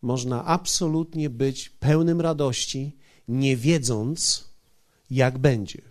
Można 0.02 0.44
absolutnie 0.44 1.30
być 1.30 1.68
pełnym 1.68 2.20
radości, 2.20 2.96
nie 3.28 3.56
wiedząc, 3.56 4.48
jak 5.10 5.38
będzie. 5.38 5.82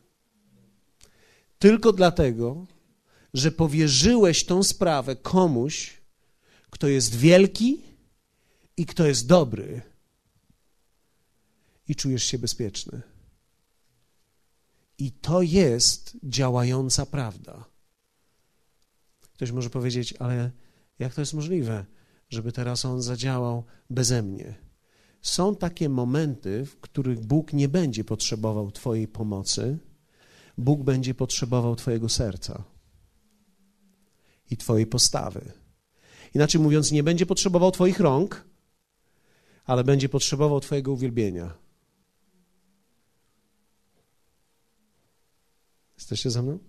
Tylko 1.60 1.94
dlatego, 1.94 2.68
że 3.34 3.52
powierzyłeś 3.52 4.46
tą 4.46 4.64
sprawę 4.64 5.16
komuś, 5.16 6.02
kto 6.70 6.88
jest 6.88 7.16
wielki 7.16 7.82
i 8.78 8.86
kto 8.86 9.08
jest 9.08 9.28
dobry, 9.28 9.82
i 11.88 11.96
czujesz 11.96 12.24
się 12.24 12.40
bezpieczny. 12.40 13.02
I 14.98 15.12
to 15.12 15.42
jest 15.42 16.18
działająca 16.24 17.06
prawda. 17.06 17.66
Ktoś 19.34 19.52
może 19.52 19.70
powiedzieć, 19.70 20.14
ale 20.20 20.52
jak 21.00 21.14
to 21.14 21.22
jest 21.22 21.34
możliwe, 21.34 21.86
żeby 22.30 22.52
teraz 22.52 22.86
on 22.86 23.02
zadziałał 23.02 23.64
beze 23.90 24.22
mnie? 24.22 24.56
Są 25.22 25.56
takie 25.56 25.90
momenty, 25.90 26.66
w 26.66 26.80
których 26.80 27.20
Bóg 27.20 27.54
nie 27.54 27.70
będzie 27.70 28.04
potrzebował 28.04 28.72
Twojej 28.72 29.08
pomocy, 29.08 29.78
Bóg 30.58 30.84
będzie 30.84 31.14
potrzebował 31.14 31.76
Twojego 31.76 32.10
serca 32.10 32.64
i 34.50 34.58
Twojej 34.58 34.88
postawy. 34.88 35.52
Inaczej 36.34 36.62
mówiąc, 36.62 36.92
nie 36.92 37.04
będzie 37.04 37.26
potrzebował 37.26 37.72
Twoich 37.72 38.00
rąk, 38.00 38.46
ale 39.66 39.84
będzie 39.84 40.10
potrzebował 40.10 40.60
Twojego 40.60 40.92
uwielbienia. 40.92 41.65
Jesteście 46.06 46.30
ze 46.30 46.42
mną? 46.42 46.60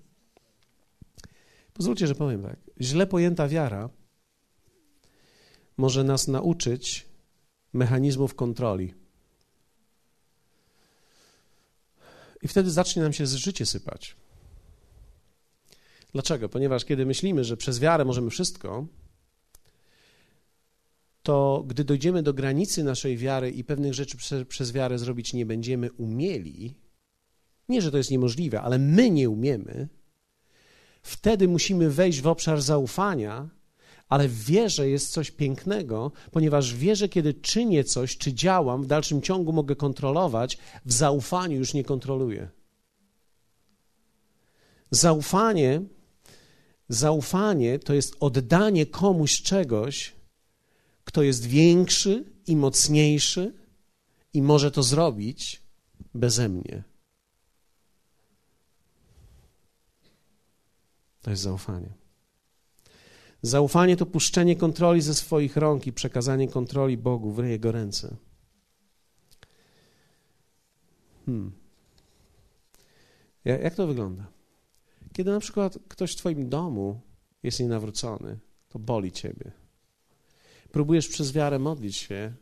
Pozwólcie, 1.72 2.06
że 2.06 2.14
powiem 2.14 2.42
tak. 2.42 2.58
Źle 2.80 3.06
pojęta 3.06 3.48
wiara 3.48 3.90
może 5.76 6.04
nas 6.04 6.28
nauczyć 6.28 7.06
mechanizmów 7.72 8.34
kontroli. 8.34 8.94
I 12.42 12.48
wtedy 12.48 12.70
zacznie 12.70 13.02
nam 13.02 13.12
się 13.12 13.26
życie 13.26 13.66
sypać. 13.66 14.16
Dlaczego? 16.12 16.48
Ponieważ 16.48 16.84
kiedy 16.84 17.06
myślimy, 17.06 17.44
że 17.44 17.56
przez 17.56 17.80
wiarę 17.80 18.04
możemy 18.04 18.30
wszystko, 18.30 18.86
to 21.22 21.64
gdy 21.66 21.84
dojdziemy 21.84 22.22
do 22.22 22.34
granicy 22.34 22.84
naszej 22.84 23.16
wiary 23.16 23.50
i 23.50 23.64
pewnych 23.64 23.94
rzeczy 23.94 24.16
przez, 24.16 24.48
przez 24.48 24.72
wiarę 24.72 24.98
zrobić 24.98 25.32
nie 25.32 25.46
będziemy 25.46 25.92
umieli, 25.92 26.85
nie, 27.68 27.82
że 27.82 27.90
to 27.90 27.96
jest 27.96 28.10
niemożliwe, 28.10 28.62
ale 28.62 28.78
my 28.78 29.10
nie 29.10 29.30
umiemy, 29.30 29.88
wtedy 31.02 31.48
musimy 31.48 31.90
wejść 31.90 32.20
w 32.20 32.26
obszar 32.26 32.62
zaufania, 32.62 33.48
ale 34.08 34.28
w 34.28 34.44
wierze 34.44 34.88
jest 34.88 35.12
coś 35.12 35.30
pięknego, 35.30 36.12
ponieważ 36.30 36.74
w 36.74 36.78
wierze, 36.78 37.08
kiedy 37.08 37.34
czynię 37.34 37.84
coś, 37.84 38.18
czy 38.18 38.34
działam, 38.34 38.82
w 38.82 38.86
dalszym 38.86 39.22
ciągu 39.22 39.52
mogę 39.52 39.76
kontrolować, 39.76 40.58
w 40.84 40.92
zaufaniu 40.92 41.58
już 41.58 41.74
nie 41.74 41.84
kontroluję. 41.84 42.48
Zaufanie, 44.90 45.82
zaufanie 46.88 47.78
to 47.78 47.94
jest 47.94 48.16
oddanie 48.20 48.86
komuś 48.86 49.42
czegoś, 49.42 50.12
kto 51.04 51.22
jest 51.22 51.46
większy 51.46 52.24
i 52.46 52.56
mocniejszy 52.56 53.54
i 54.32 54.42
może 54.42 54.70
to 54.70 54.82
zrobić 54.82 55.62
beze 56.14 56.48
mnie. 56.48 56.95
To 61.26 61.30
jest 61.30 61.42
zaufanie. 61.42 61.88
Zaufanie 63.42 63.96
to 63.96 64.06
puszczenie 64.06 64.56
kontroli 64.56 65.00
ze 65.02 65.14
swoich 65.14 65.56
rąk 65.56 65.86
i 65.86 65.92
przekazanie 65.92 66.48
kontroli 66.48 66.96
Bogu 66.96 67.32
w 67.32 67.44
Jego 67.44 67.72
ręce. 67.72 68.16
Hmm. 71.26 71.52
Jak 73.44 73.74
to 73.74 73.86
wygląda? 73.86 74.26
Kiedy 75.12 75.30
na 75.30 75.40
przykład 75.40 75.78
ktoś 75.88 76.12
w 76.12 76.16
Twoim 76.16 76.48
domu 76.48 77.00
jest 77.42 77.60
nienawrócony, 77.60 78.38
to 78.68 78.78
boli 78.78 79.12
Ciebie. 79.12 79.52
Próbujesz 80.72 81.08
przez 81.08 81.32
wiarę 81.32 81.58
modlić 81.58 81.96
się 81.96 82.34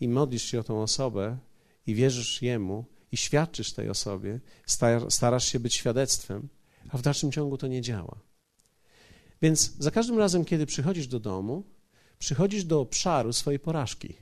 i 0.00 0.08
modlisz 0.08 0.42
się 0.42 0.60
o 0.60 0.64
tą 0.64 0.82
osobę 0.82 1.38
i 1.86 1.94
wierzysz 1.94 2.42
Jemu 2.42 2.84
i 3.12 3.16
świadczysz 3.16 3.72
tej 3.72 3.88
osobie, 3.88 4.40
starasz 5.08 5.44
się 5.44 5.60
być 5.60 5.74
świadectwem, 5.74 6.48
a 6.88 6.98
w 6.98 7.02
dalszym 7.02 7.32
ciągu 7.32 7.58
to 7.58 7.66
nie 7.66 7.80
działa. 7.80 8.18
Więc 9.42 9.76
za 9.78 9.90
każdym 9.90 10.18
razem, 10.18 10.44
kiedy 10.44 10.66
przychodzisz 10.66 11.06
do 11.06 11.20
domu, 11.20 11.64
przychodzisz 12.18 12.64
do 12.64 12.80
obszaru 12.80 13.32
swojej 13.32 13.60
porażki. 13.60 14.14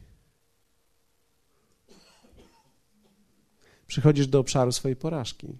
Przychodzisz 3.87 4.27
do 4.27 4.39
obszaru 4.39 4.73
swojej 4.73 4.97
porażki. 4.97 5.59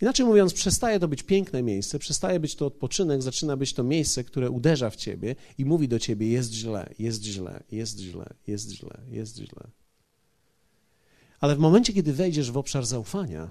Inaczej 0.00 0.26
mówiąc, 0.26 0.54
przestaje 0.54 1.00
to 1.00 1.08
być 1.08 1.22
piękne 1.22 1.62
miejsce, 1.62 1.98
przestaje 1.98 2.40
być 2.40 2.54
to 2.54 2.66
odpoczynek, 2.66 3.22
zaczyna 3.22 3.56
być 3.56 3.72
to 3.72 3.84
miejsce, 3.84 4.24
które 4.24 4.50
uderza 4.50 4.90
w 4.90 4.96
ciebie 4.96 5.36
i 5.58 5.64
mówi 5.64 5.88
do 5.88 5.98
ciebie: 5.98 6.28
jest 6.28 6.52
źle, 6.52 6.94
jest 6.98 7.22
źle, 7.22 7.62
jest 7.72 7.98
źle, 7.98 8.34
jest 8.46 8.70
źle, 8.70 9.00
jest 9.10 9.36
źle. 9.36 9.70
Ale 11.40 11.56
w 11.56 11.58
momencie, 11.58 11.92
kiedy 11.92 12.12
wejdziesz 12.12 12.50
w 12.50 12.56
obszar 12.56 12.86
zaufania, 12.86 13.50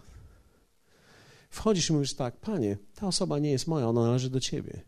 wchodzisz 1.49 1.89
i 1.89 1.93
mówisz 1.93 2.13
tak: 2.13 2.37
Panie, 2.37 2.77
ta 2.95 3.07
osoba 3.07 3.39
nie 3.39 3.51
jest 3.51 3.67
moja, 3.67 3.87
ona 3.87 4.01
należy 4.01 4.29
do 4.29 4.39
ciebie. 4.39 4.81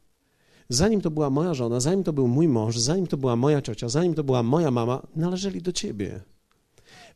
Zanim 0.69 1.01
to 1.01 1.11
była 1.11 1.29
moja 1.29 1.53
żona, 1.53 1.79
zanim 1.79 2.03
to 2.03 2.13
był 2.13 2.27
mój 2.27 2.47
mąż, 2.47 2.77
zanim 2.77 3.07
to 3.07 3.17
była 3.17 3.35
moja 3.35 3.61
ciocia, 3.61 3.89
zanim 3.89 4.13
to 4.13 4.23
była 4.23 4.43
moja 4.43 4.71
mama, 4.71 5.07
należeli 5.15 5.61
do 5.61 5.71
ciebie. 5.71 6.21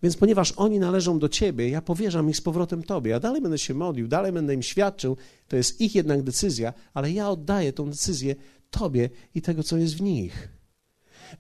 Więc 0.03 0.17
ponieważ 0.17 0.53
oni 0.57 0.79
należą 0.79 1.19
do 1.19 1.29
Ciebie, 1.29 1.69
ja 1.69 1.81
powierzam 1.81 2.29
ich 2.29 2.37
z 2.37 2.41
powrotem 2.41 2.83
Tobie. 2.83 3.11
Ja 3.11 3.19
dalej 3.19 3.41
będę 3.41 3.57
się 3.57 3.73
modlił, 3.73 4.07
dalej 4.07 4.31
będę 4.31 4.53
im 4.53 4.63
świadczył. 4.63 5.17
To 5.47 5.55
jest 5.55 5.81
ich 5.81 5.95
jednak 5.95 6.23
decyzja, 6.23 6.73
ale 6.93 7.11
ja 7.11 7.29
oddaję 7.29 7.73
tą 7.73 7.89
decyzję 7.89 8.35
Tobie 8.69 9.09
i 9.35 9.41
tego, 9.41 9.63
co 9.63 9.77
jest 9.77 9.97
w 9.97 10.01
nich. 10.01 10.49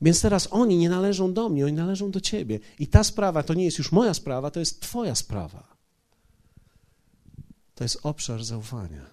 Więc 0.01 0.21
teraz 0.21 0.47
oni 0.51 0.77
nie 0.77 0.89
należą 0.89 1.33
do 1.33 1.49
mnie, 1.49 1.65
oni 1.65 1.73
należą 1.73 2.11
do 2.11 2.21
Ciebie. 2.21 2.59
I 2.79 2.87
ta 2.87 3.03
sprawa 3.03 3.43
to 3.43 3.53
nie 3.53 3.65
jest 3.65 3.77
już 3.77 3.91
moja 3.91 4.13
sprawa, 4.13 4.51
to 4.51 4.59
jest 4.59 4.81
Twoja 4.81 5.15
sprawa. 5.15 5.74
To 7.75 7.83
jest 7.83 7.99
obszar 8.03 8.43
zaufania. 8.43 9.09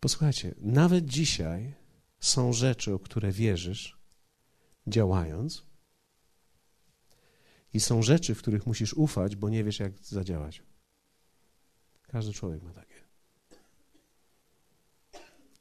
Posłuchajcie, 0.00 0.54
nawet 0.58 1.06
dzisiaj 1.06 1.74
są 2.20 2.52
rzeczy, 2.52 2.94
o 2.94 2.98
które 2.98 3.32
wierzysz, 3.32 3.98
działając. 4.86 5.66
I 7.72 7.80
są 7.80 8.02
rzeczy, 8.02 8.34
w 8.34 8.38
których 8.38 8.66
musisz 8.66 8.94
ufać, 8.94 9.36
bo 9.36 9.48
nie 9.48 9.64
wiesz, 9.64 9.78
jak 9.78 9.98
zadziałać. 9.98 10.62
Każdy 12.02 12.32
człowiek 12.32 12.62
ma 12.62 12.72
takie. 12.72 13.04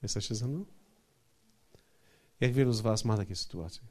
Jesteście 0.01 0.35
ze 0.35 0.47
mną? 0.47 0.65
Jak 2.39 2.53
wielu 2.53 2.73
z 2.73 2.81
Was 2.81 3.05
ma 3.05 3.17
takie 3.17 3.35
sytuacje? 3.35 3.81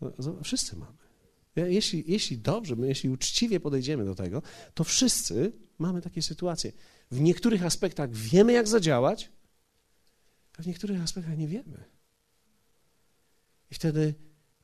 No, 0.00 0.42
wszyscy 0.42 0.76
mamy. 0.76 1.07
Jeśli, 1.56 2.04
jeśli 2.06 2.38
dobrze, 2.38 2.76
jeśli 2.82 3.10
uczciwie 3.10 3.60
podejdziemy 3.60 4.04
do 4.04 4.14
tego, 4.14 4.42
to 4.74 4.84
wszyscy 4.84 5.52
mamy 5.78 6.02
takie 6.02 6.22
sytuacje. 6.22 6.72
W 7.10 7.20
niektórych 7.20 7.64
aspektach 7.64 8.12
wiemy, 8.12 8.52
jak 8.52 8.68
zadziałać, 8.68 9.30
a 10.58 10.62
w 10.62 10.66
niektórych 10.66 11.02
aspektach 11.02 11.38
nie 11.38 11.48
wiemy. 11.48 11.84
I 13.70 13.74
wtedy 13.74 14.14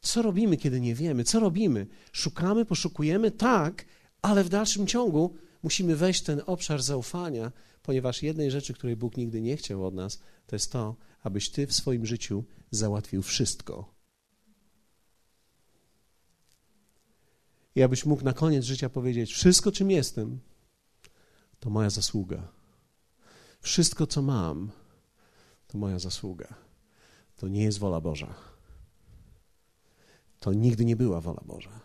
co 0.01 0.23
robimy, 0.23 0.57
kiedy 0.57 0.81
nie 0.81 0.95
wiemy? 0.95 1.25
Co 1.25 1.41
robimy? 1.41 1.87
Szukamy, 2.13 2.65
poszukujemy, 2.65 3.31
tak, 3.31 3.85
ale 4.23 4.45
w 4.45 4.49
dalszym 4.49 4.87
ciągu 4.87 5.35
musimy 5.63 5.97
wejść 5.97 6.21
w 6.21 6.27
ten 6.27 6.43
obszar 6.47 6.83
zaufania, 6.83 7.53
ponieważ 7.83 8.23
jednej 8.23 8.51
rzeczy, 8.51 8.75
której 8.75 8.97
Bóg 8.97 9.17
nigdy 9.17 9.41
nie 9.41 9.57
chciał 9.57 9.87
od 9.87 9.95
nas, 9.95 10.21
to 10.47 10.57
jest 10.57 10.73
to, 10.73 10.97
abyś 11.23 11.51
ty 11.51 11.67
w 11.67 11.75
swoim 11.75 12.07
życiu 12.07 12.45
załatwił 12.71 13.23
wszystko. 13.23 13.94
I 17.75 17.83
abyś 17.83 18.07
mógł 18.07 18.25
na 18.25 18.33
koniec 18.33 18.65
życia 18.65 18.89
powiedzieć: 18.89 19.33
Wszystko, 19.33 19.73
czym 19.73 19.91
jestem, 19.91 20.41
to 21.61 21.71
moja 21.71 21.91
zasługa. 21.91 22.49
Wszystko, 23.61 24.07
co 24.07 24.23
mam, 24.23 24.71
to 25.67 25.79
moja 25.79 25.99
zasługa. 25.99 26.55
To 27.37 27.49
nie 27.49 27.63
jest 27.63 27.79
wola 27.79 28.01
Boża 28.01 28.55
to 30.45 30.53
nigdy 30.53 30.85
nie 30.85 30.97
była 30.97 31.21
wola 31.21 31.41
Boża. 31.45 31.81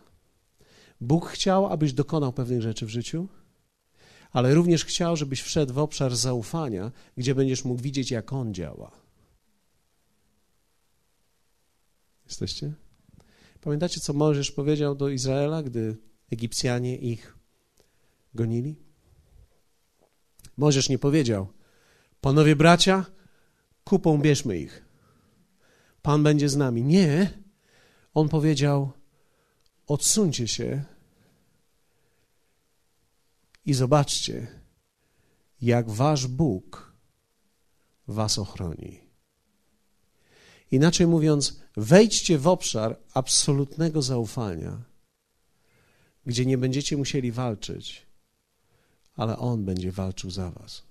Bóg 1.01 1.27
chciał, 1.27 1.67
abyś 1.67 1.93
dokonał 1.93 2.33
pewnych 2.33 2.61
rzeczy 2.61 2.85
w 2.85 2.89
życiu, 2.89 3.27
ale 4.31 4.53
również 4.53 4.85
chciał, 4.85 5.15
żebyś 5.15 5.41
wszedł 5.41 5.73
w 5.73 5.77
obszar 5.77 6.15
zaufania, 6.15 6.91
gdzie 7.17 7.35
będziesz 7.35 7.65
mógł 7.65 7.81
widzieć, 7.81 8.11
jak 8.11 8.33
On 8.33 8.53
działa. 8.53 8.91
Jesteście? 12.25 12.73
Pamiętacie, 13.61 13.99
co 13.99 14.13
Mojżesz 14.13 14.51
powiedział 14.51 14.95
do 14.95 15.09
Izraela, 15.09 15.63
gdy 15.63 15.97
Egipcjanie 16.31 16.97
ich 16.97 17.37
gonili? 18.33 18.75
Mojżesz 20.57 20.89
nie 20.89 20.99
powiedział, 20.99 21.53
panowie 22.21 22.55
bracia, 22.55 23.05
kupą 23.83 24.17
bierzmy 24.17 24.57
ich. 24.57 24.85
Pan 26.01 26.23
będzie 26.23 26.49
z 26.49 26.55
nami. 26.55 26.83
Nie. 26.83 27.43
On 28.13 28.29
powiedział: 28.29 28.91
Odsuńcie 29.87 30.47
się 30.47 30.83
i 33.65 33.73
zobaczcie, 33.73 34.47
jak 35.61 35.89
wasz 35.89 36.27
Bóg 36.27 36.93
was 38.07 38.37
ochroni. 38.37 38.99
Inaczej 40.71 41.07
mówiąc, 41.07 41.61
wejdźcie 41.79 42.37
w 42.37 42.47
obszar 42.47 42.99
absolutnego 43.13 44.01
zaufania, 44.01 44.81
gdzie 46.25 46.45
nie 46.45 46.57
będziecie 46.57 46.97
musieli 46.97 47.31
walczyć, 47.31 48.05
ale 49.15 49.37
On 49.37 49.65
będzie 49.65 49.91
walczył 49.91 50.31
za 50.31 50.51
was. 50.51 50.83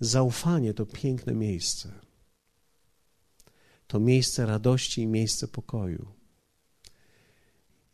Zaufanie 0.00 0.74
to 0.74 0.86
piękne 0.86 1.34
miejsce 1.34 2.04
to 3.86 4.00
miejsce 4.00 4.46
radości 4.46 5.02
i 5.02 5.06
miejsce 5.06 5.48
pokoju. 5.48 6.06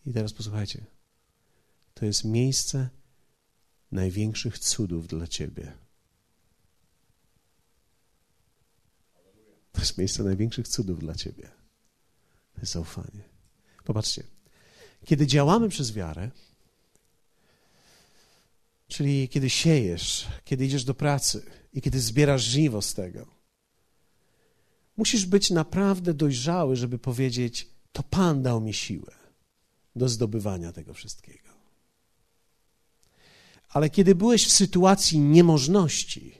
I 0.06 0.12
teraz 0.12 0.32
posłuchajcie. 0.32 0.86
To 1.94 2.06
jest 2.06 2.24
miejsce 2.24 2.88
największych 3.92 4.58
cudów 4.58 5.08
dla 5.08 5.26
ciebie. 5.26 5.72
To 9.72 9.80
jest 9.80 9.98
miejsce 9.98 10.22
największych 10.22 10.68
cudów 10.68 10.98
dla 10.98 11.14
ciebie. 11.14 11.50
To 12.54 12.60
jest 12.60 12.72
zaufanie. 12.72 13.24
Popatrzcie. 13.84 14.22
Kiedy 15.04 15.26
działamy 15.26 15.68
przez 15.68 15.92
wiarę, 15.92 16.30
czyli 18.88 19.28
kiedy 19.28 19.50
siejesz, 19.50 20.26
kiedy 20.44 20.66
idziesz 20.66 20.84
do 20.84 20.94
pracy 20.94 21.42
i 21.72 21.80
kiedy 21.82 22.00
zbierasz 22.00 22.42
żniwo 22.42 22.82
z 22.82 22.94
tego, 22.94 23.40
Musisz 25.00 25.26
być 25.26 25.50
naprawdę 25.50 26.14
dojrzały, 26.14 26.76
żeby 26.76 26.98
powiedzieć: 26.98 27.68
To 27.92 28.02
Pan 28.02 28.42
dał 28.42 28.60
mi 28.60 28.74
siłę 28.74 29.12
do 29.96 30.08
zdobywania 30.08 30.72
tego 30.72 30.94
wszystkiego. 30.94 31.48
Ale 33.68 33.90
kiedy 33.90 34.14
byłeś 34.14 34.46
w 34.46 34.52
sytuacji 34.52 35.18
niemożności 35.18 36.34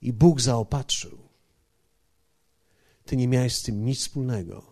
i 0.00 0.12
Bóg 0.12 0.40
zaopatrzył, 0.40 1.25
ty 3.06 3.16
nie 3.16 3.28
miałeś 3.28 3.56
z 3.56 3.62
tym 3.62 3.84
nic 3.84 3.98
wspólnego. 3.98 4.66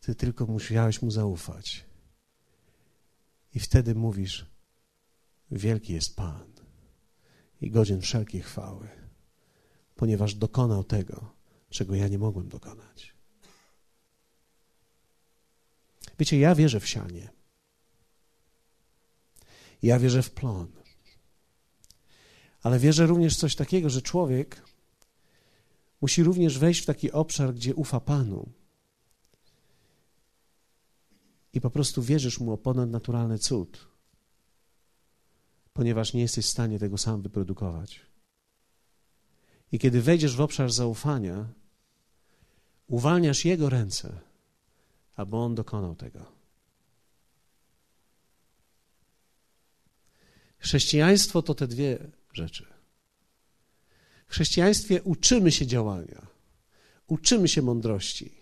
Ty 0.00 0.14
tylko 0.14 0.46
musiałeś 0.46 1.02
mu 1.02 1.10
zaufać. 1.10 1.84
I 3.54 3.60
wtedy 3.60 3.94
mówisz: 3.94 4.46
Wielki 5.50 5.92
jest 5.92 6.16
Pan 6.16 6.52
i 7.60 7.70
godzien 7.70 8.00
wszelkiej 8.00 8.42
chwały 8.42 9.04
ponieważ 9.94 10.34
dokonał 10.34 10.84
tego, 10.84 11.34
czego 11.70 11.94
ja 11.94 12.08
nie 12.08 12.18
mogłem 12.18 12.48
dokonać. 12.48 13.14
Wiecie, 16.18 16.38
ja 16.38 16.54
wierzę 16.54 16.80
w 16.80 16.88
sianie. 16.88 17.30
Ja 19.82 19.98
wierzę 19.98 20.22
w 20.22 20.30
plon. 20.30 20.72
Ale 22.62 22.78
wierzę 22.78 23.06
również 23.06 23.34
w 23.34 23.40
coś 23.40 23.56
takiego, 23.56 23.90
że 23.90 24.02
człowiek 24.02 24.62
musi 26.04 26.22
również 26.22 26.58
wejść 26.58 26.82
w 26.82 26.86
taki 26.86 27.12
obszar, 27.12 27.54
gdzie 27.54 27.74
ufa 27.74 28.00
Panu. 28.00 28.52
I 31.52 31.60
po 31.60 31.70
prostu 31.70 32.02
wierzysz 32.02 32.40
mu 32.40 32.52
o 32.52 32.58
ponadnaturalny 32.58 33.38
cud, 33.38 33.88
ponieważ 35.72 36.12
nie 36.12 36.20
jesteś 36.20 36.46
w 36.46 36.48
stanie 36.48 36.78
tego 36.78 36.98
sam 36.98 37.22
wyprodukować. 37.22 38.00
I 39.72 39.78
kiedy 39.78 40.02
wejdziesz 40.02 40.36
w 40.36 40.40
obszar 40.40 40.72
zaufania, 40.72 41.48
uwalniasz 42.86 43.44
Jego 43.44 43.70
ręce 43.70 44.20
albo 45.16 45.44
On 45.44 45.54
dokonał 45.54 45.94
tego. 45.94 46.32
Chrześcijaństwo 50.58 51.42
to 51.42 51.54
te 51.54 51.66
dwie 51.66 52.10
rzeczy. 52.32 52.73
Chrześcijaństwie 54.34 55.02
uczymy 55.02 55.52
się 55.52 55.66
działania, 55.66 56.26
uczymy 57.06 57.48
się 57.48 57.62
mądrości, 57.62 58.34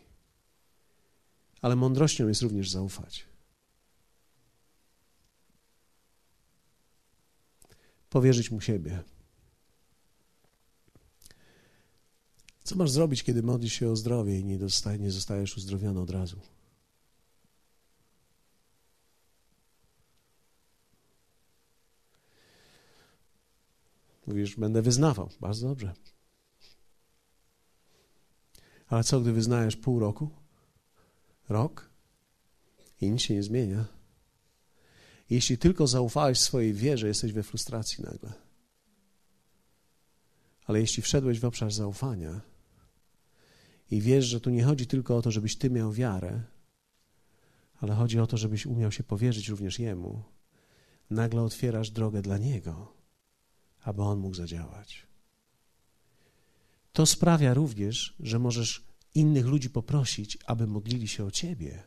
ale 1.60 1.76
mądrością 1.76 2.28
jest 2.28 2.42
również 2.42 2.70
zaufać. 2.70 3.24
Powierzyć 8.10 8.50
mu 8.50 8.60
siebie. 8.60 9.02
Co 12.64 12.76
masz 12.76 12.90
zrobić, 12.90 13.22
kiedy 13.22 13.42
modlisz 13.42 13.72
się 13.72 13.90
o 13.90 13.96
zdrowie 13.96 14.38
i 14.38 14.44
nie, 14.44 14.58
dostaje, 14.58 14.98
nie 14.98 15.10
zostajesz 15.10 15.56
uzdrowiony 15.56 16.00
od 16.00 16.10
razu? 16.10 16.40
Mówisz, 24.26 24.56
będę 24.56 24.82
wyznawał. 24.82 25.28
Bardzo 25.40 25.68
dobrze. 25.68 25.94
Ale 28.88 29.04
co, 29.04 29.20
gdy 29.20 29.32
wyznajesz 29.32 29.76
pół 29.76 29.98
roku? 29.98 30.30
Rok? 31.48 31.90
I 33.00 33.10
nic 33.10 33.20
się 33.20 33.34
nie 33.34 33.42
zmienia. 33.42 33.84
Jeśli 35.30 35.58
tylko 35.58 35.86
zaufałeś 35.86 36.40
swojej 36.40 36.74
wierze, 36.74 37.08
jesteś 37.08 37.32
we 37.32 37.42
frustracji 37.42 38.04
nagle. 38.04 38.32
Ale 40.64 40.80
jeśli 40.80 41.02
wszedłeś 41.02 41.40
w 41.40 41.44
obszar 41.44 41.72
zaufania 41.72 42.40
i 43.90 44.00
wiesz, 44.00 44.24
że 44.24 44.40
tu 44.40 44.50
nie 44.50 44.64
chodzi 44.64 44.86
tylko 44.86 45.16
o 45.16 45.22
to, 45.22 45.30
żebyś 45.30 45.56
ty 45.56 45.70
miał 45.70 45.92
wiarę, 45.92 46.42
ale 47.80 47.94
chodzi 47.94 48.18
o 48.18 48.26
to, 48.26 48.36
żebyś 48.36 48.66
umiał 48.66 48.92
się 48.92 49.02
powierzyć 49.02 49.48
również 49.48 49.78
Jemu, 49.78 50.22
nagle 51.10 51.42
otwierasz 51.42 51.90
drogę 51.90 52.22
dla 52.22 52.38
Niego 52.38 53.01
aby 53.82 54.02
On 54.02 54.18
mógł 54.18 54.34
zadziałać. 54.34 55.06
To 56.92 57.06
sprawia 57.06 57.54
również, 57.54 58.14
że 58.20 58.38
możesz 58.38 58.84
innych 59.14 59.46
ludzi 59.46 59.70
poprosić, 59.70 60.38
aby 60.46 60.66
modlili 60.66 61.08
się 61.08 61.24
o 61.24 61.30
Ciebie. 61.30 61.82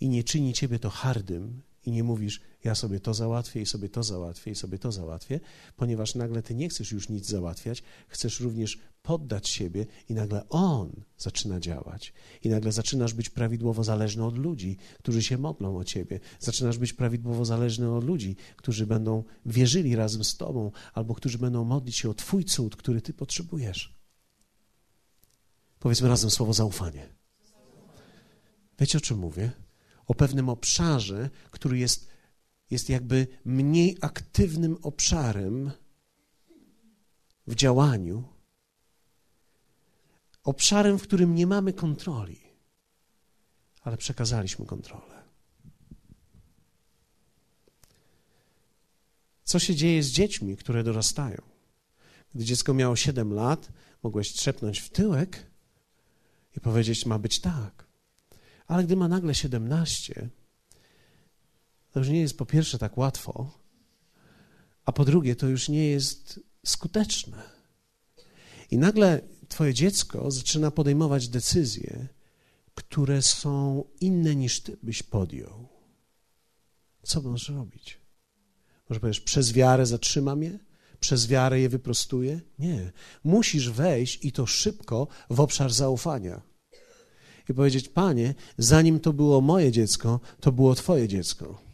I 0.00 0.08
nie 0.08 0.24
czyni 0.24 0.54
Ciebie 0.54 0.78
to 0.78 0.90
hardym, 0.90 1.62
i 1.84 1.90
nie 1.90 2.04
mówisz, 2.04 2.40
ja 2.64 2.74
sobie 2.74 3.00
to 3.00 3.14
załatwię, 3.14 3.60
i 3.60 3.66
sobie 3.66 3.88
to 3.88 4.02
załatwię, 4.02 4.50
i 4.50 4.54
sobie 4.54 4.78
to 4.78 4.92
załatwię, 4.92 5.40
ponieważ 5.76 6.14
nagle 6.14 6.42
ty 6.42 6.54
nie 6.54 6.68
chcesz 6.68 6.92
już 6.92 7.08
nic 7.08 7.26
załatwiać, 7.26 7.82
chcesz 8.08 8.40
również 8.40 8.78
poddać 9.02 9.48
siebie, 9.48 9.86
i 10.08 10.14
nagle 10.14 10.48
on 10.48 11.04
zaczyna 11.18 11.60
działać. 11.60 12.12
I 12.42 12.48
nagle 12.48 12.72
zaczynasz 12.72 13.14
być 13.14 13.30
prawidłowo 13.30 13.84
zależny 13.84 14.24
od 14.24 14.38
ludzi, 14.38 14.76
którzy 14.98 15.22
się 15.22 15.38
modlą 15.38 15.76
o 15.76 15.84
ciebie. 15.84 16.20
Zaczynasz 16.40 16.78
być 16.78 16.92
prawidłowo 16.92 17.44
zależny 17.44 17.94
od 17.94 18.04
ludzi, 18.04 18.36
którzy 18.56 18.86
będą 18.86 19.24
wierzyli 19.46 19.96
razem 19.96 20.24
z 20.24 20.36
tobą, 20.36 20.70
albo 20.94 21.14
którzy 21.14 21.38
będą 21.38 21.64
modlić 21.64 21.96
się 21.96 22.10
o 22.10 22.14
twój 22.14 22.44
cud, 22.44 22.76
który 22.76 23.00
ty 23.00 23.12
potrzebujesz. 23.12 23.98
Powiedzmy 25.78 26.08
razem 26.08 26.30
słowo 26.30 26.52
zaufanie. 26.52 27.08
Wiecie 28.78 28.98
o 28.98 29.00
czym 29.00 29.18
mówię? 29.18 29.52
o 30.08 30.14
pewnym 30.14 30.48
obszarze, 30.48 31.30
który 31.50 31.78
jest, 31.78 32.08
jest 32.70 32.88
jakby 32.88 33.26
mniej 33.44 33.96
aktywnym 34.00 34.76
obszarem 34.82 35.70
w 37.46 37.54
działaniu, 37.54 38.24
obszarem, 40.44 40.98
w 40.98 41.02
którym 41.02 41.34
nie 41.34 41.46
mamy 41.46 41.72
kontroli, 41.72 42.40
ale 43.82 43.96
przekazaliśmy 43.96 44.66
kontrolę. 44.66 45.18
Co 49.44 49.58
się 49.58 49.74
dzieje 49.74 50.02
z 50.02 50.10
dziećmi, 50.10 50.56
które 50.56 50.84
dorastają? 50.84 51.42
Gdy 52.34 52.44
dziecko 52.44 52.74
miało 52.74 52.96
7 52.96 53.32
lat, 53.32 53.72
mogłeś 54.02 54.32
trzepnąć 54.32 54.80
w 54.80 54.90
tyłek 54.90 55.46
i 56.56 56.60
powiedzieć: 56.60 57.06
Ma 57.06 57.18
być 57.18 57.40
tak. 57.40 57.86
Ale 58.66 58.84
gdy 58.84 58.96
ma 58.96 59.08
nagle 59.08 59.34
17, 59.34 60.28
to 61.92 61.98
już 61.98 62.08
nie 62.08 62.20
jest 62.20 62.38
po 62.38 62.46
pierwsze 62.46 62.78
tak 62.78 62.98
łatwo, 62.98 63.58
a 64.84 64.92
po 64.92 65.04
drugie 65.04 65.36
to 65.36 65.48
już 65.48 65.68
nie 65.68 65.88
jest 65.88 66.40
skuteczne. 66.66 67.42
I 68.70 68.78
nagle 68.78 69.20
twoje 69.48 69.74
dziecko 69.74 70.30
zaczyna 70.30 70.70
podejmować 70.70 71.28
decyzje, 71.28 72.08
które 72.74 73.22
są 73.22 73.84
inne 74.00 74.36
niż 74.36 74.60
ty 74.60 74.76
byś 74.82 75.02
podjął. 75.02 75.68
Co 77.02 77.22
możesz 77.22 77.48
robić? 77.48 78.00
Może 78.88 79.00
powiesz, 79.00 79.20
przez 79.20 79.52
wiarę 79.52 79.86
zatrzymam 79.86 80.42
je? 80.42 80.58
Przez 81.00 81.26
wiarę 81.26 81.60
je 81.60 81.68
wyprostuję? 81.68 82.40
Nie. 82.58 82.92
Musisz 83.24 83.70
wejść 83.70 84.24
i 84.24 84.32
to 84.32 84.46
szybko 84.46 85.08
w 85.30 85.40
obszar 85.40 85.72
zaufania 85.72 86.42
i 87.48 87.54
powiedzieć: 87.54 87.88
Panie, 87.88 88.34
zanim 88.58 89.00
to 89.00 89.12
było 89.12 89.40
moje 89.40 89.72
dziecko, 89.72 90.20
to 90.40 90.52
było 90.52 90.74
Twoje 90.74 91.08
dziecko. 91.08 91.67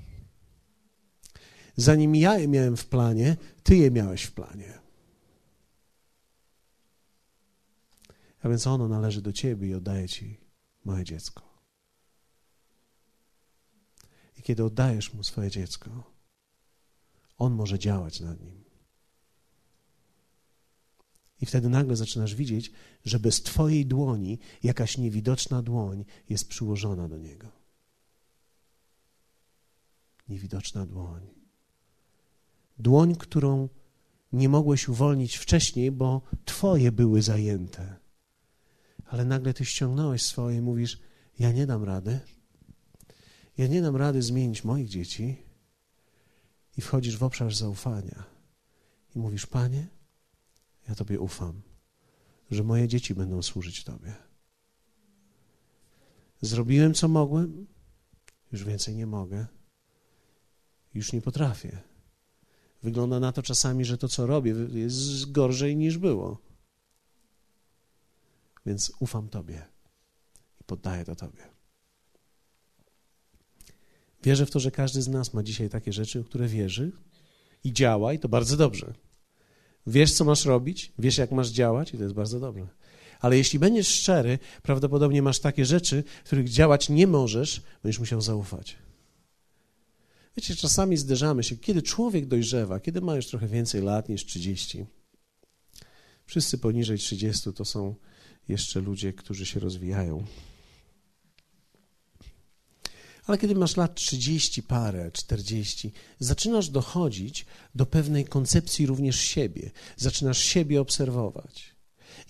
Zanim 1.76 2.16
ja 2.16 2.38
je 2.38 2.48
miałem 2.48 2.76
w 2.76 2.86
planie, 2.86 3.36
Ty 3.62 3.76
je 3.76 3.90
miałeś 3.90 4.22
w 4.22 4.32
planie. 4.32 4.78
A 8.42 8.48
więc 8.48 8.66
ono 8.66 8.88
należy 8.88 9.22
do 9.22 9.32
Ciebie 9.32 9.68
i 9.68 9.74
oddaję 9.74 10.08
Ci 10.08 10.40
moje 10.84 11.04
dziecko. 11.04 11.42
I 14.36 14.42
kiedy 14.42 14.64
oddajesz 14.64 15.14
mu 15.14 15.24
swoje 15.24 15.50
dziecko, 15.50 15.90
on 17.38 17.52
może 17.52 17.78
działać 17.78 18.20
nad 18.20 18.40
nim. 18.40 18.64
I 21.40 21.46
wtedy 21.46 21.68
nagle 21.68 21.96
zaczynasz 21.96 22.34
widzieć, 22.34 22.72
że 23.04 23.20
bez 23.20 23.42
Twojej 23.42 23.86
dłoni 23.86 24.38
jakaś 24.62 24.98
niewidoczna 24.98 25.62
dłoń 25.62 26.04
jest 26.28 26.48
przyłożona 26.48 27.08
do 27.08 27.18
niego. 27.18 27.48
Niewidoczna 30.28 30.86
dłoń. 30.86 31.33
Dłoń, 32.78 33.16
którą 33.16 33.68
nie 34.32 34.48
mogłeś 34.48 34.88
uwolnić 34.88 35.36
wcześniej, 35.36 35.92
bo 35.92 36.22
Twoje 36.44 36.92
były 36.92 37.22
zajęte. 37.22 37.96
Ale 39.06 39.24
nagle 39.24 39.54
Ty 39.54 39.64
ściągnąłeś 39.64 40.22
swoje 40.22 40.58
i 40.58 40.60
mówisz: 40.60 41.00
Ja 41.38 41.52
nie 41.52 41.66
dam 41.66 41.84
rady. 41.84 42.20
Ja 43.58 43.66
nie 43.66 43.82
dam 43.82 43.96
rady 43.96 44.22
zmienić 44.22 44.64
moich 44.64 44.88
dzieci. 44.88 45.36
I 46.76 46.80
wchodzisz 46.80 47.16
w 47.16 47.22
obszar 47.22 47.54
zaufania. 47.54 48.24
I 49.16 49.18
mówisz: 49.18 49.46
Panie, 49.46 49.88
ja 50.88 50.94
Tobie 50.94 51.20
ufam, 51.20 51.62
że 52.50 52.64
moje 52.64 52.88
dzieci 52.88 53.14
będą 53.14 53.42
służyć 53.42 53.84
Tobie. 53.84 54.14
Zrobiłem, 56.40 56.94
co 56.94 57.08
mogłem, 57.08 57.66
już 58.52 58.64
więcej 58.64 58.96
nie 58.96 59.06
mogę, 59.06 59.46
już 60.94 61.12
nie 61.12 61.22
potrafię. 61.22 61.93
Wygląda 62.84 63.20
na 63.20 63.32
to 63.32 63.42
czasami, 63.42 63.84
że 63.84 63.98
to, 63.98 64.08
co 64.08 64.26
robię, 64.26 64.54
jest 64.74 65.32
gorzej 65.32 65.76
niż 65.76 65.98
było. 65.98 66.38
Więc 68.66 68.92
ufam 69.00 69.28
Tobie 69.28 69.66
i 70.60 70.64
poddaję 70.64 71.04
to 71.04 71.16
Tobie. 71.16 71.42
Wierzę 74.22 74.46
w 74.46 74.50
to, 74.50 74.60
że 74.60 74.70
każdy 74.70 75.02
z 75.02 75.08
nas 75.08 75.34
ma 75.34 75.42
dzisiaj 75.42 75.68
takie 75.68 75.92
rzeczy, 75.92 76.20
o 76.20 76.24
które 76.24 76.48
wierzy 76.48 76.92
i 77.64 77.72
działa, 77.72 78.12
i 78.12 78.18
to 78.18 78.28
bardzo 78.28 78.56
dobrze. 78.56 78.94
Wiesz, 79.86 80.12
co 80.12 80.24
masz 80.24 80.44
robić, 80.44 80.92
wiesz, 80.98 81.18
jak 81.18 81.32
masz 81.32 81.48
działać, 81.48 81.94
i 81.94 81.96
to 81.96 82.02
jest 82.02 82.14
bardzo 82.14 82.40
dobre. 82.40 82.66
Ale 83.20 83.36
jeśli 83.36 83.58
będziesz 83.58 83.88
szczery, 83.88 84.38
prawdopodobnie 84.62 85.22
masz 85.22 85.38
takie 85.38 85.64
rzeczy, 85.64 86.04
których 86.24 86.48
działać 86.48 86.88
nie 86.88 87.06
możesz, 87.06 87.62
będziesz 87.82 88.00
musiał 88.00 88.20
zaufać. 88.20 88.76
Wiecie, 90.36 90.56
czasami 90.56 90.96
zderzamy 90.96 91.44
się, 91.44 91.56
kiedy 91.56 91.82
człowiek 91.82 92.26
dojrzewa, 92.26 92.80
kiedy 92.80 93.00
ma 93.00 93.16
już 93.16 93.26
trochę 93.26 93.48
więcej 93.48 93.82
lat 93.82 94.08
niż 94.08 94.26
30. 94.26 94.86
Wszyscy 96.26 96.58
poniżej 96.58 96.98
30 96.98 97.52
to 97.52 97.64
są 97.64 97.94
jeszcze 98.48 98.80
ludzie, 98.80 99.12
którzy 99.12 99.46
się 99.46 99.60
rozwijają. 99.60 100.24
Ale 103.26 103.38
kiedy 103.38 103.54
masz 103.54 103.76
lat 103.76 103.94
30 103.94 104.62
parę, 104.62 105.10
40, 105.12 105.92
zaczynasz 106.18 106.68
dochodzić 106.68 107.46
do 107.74 107.86
pewnej 107.86 108.24
koncepcji 108.24 108.86
również 108.86 109.20
siebie. 109.20 109.70
Zaczynasz 109.96 110.38
siebie 110.38 110.80
obserwować. 110.80 111.74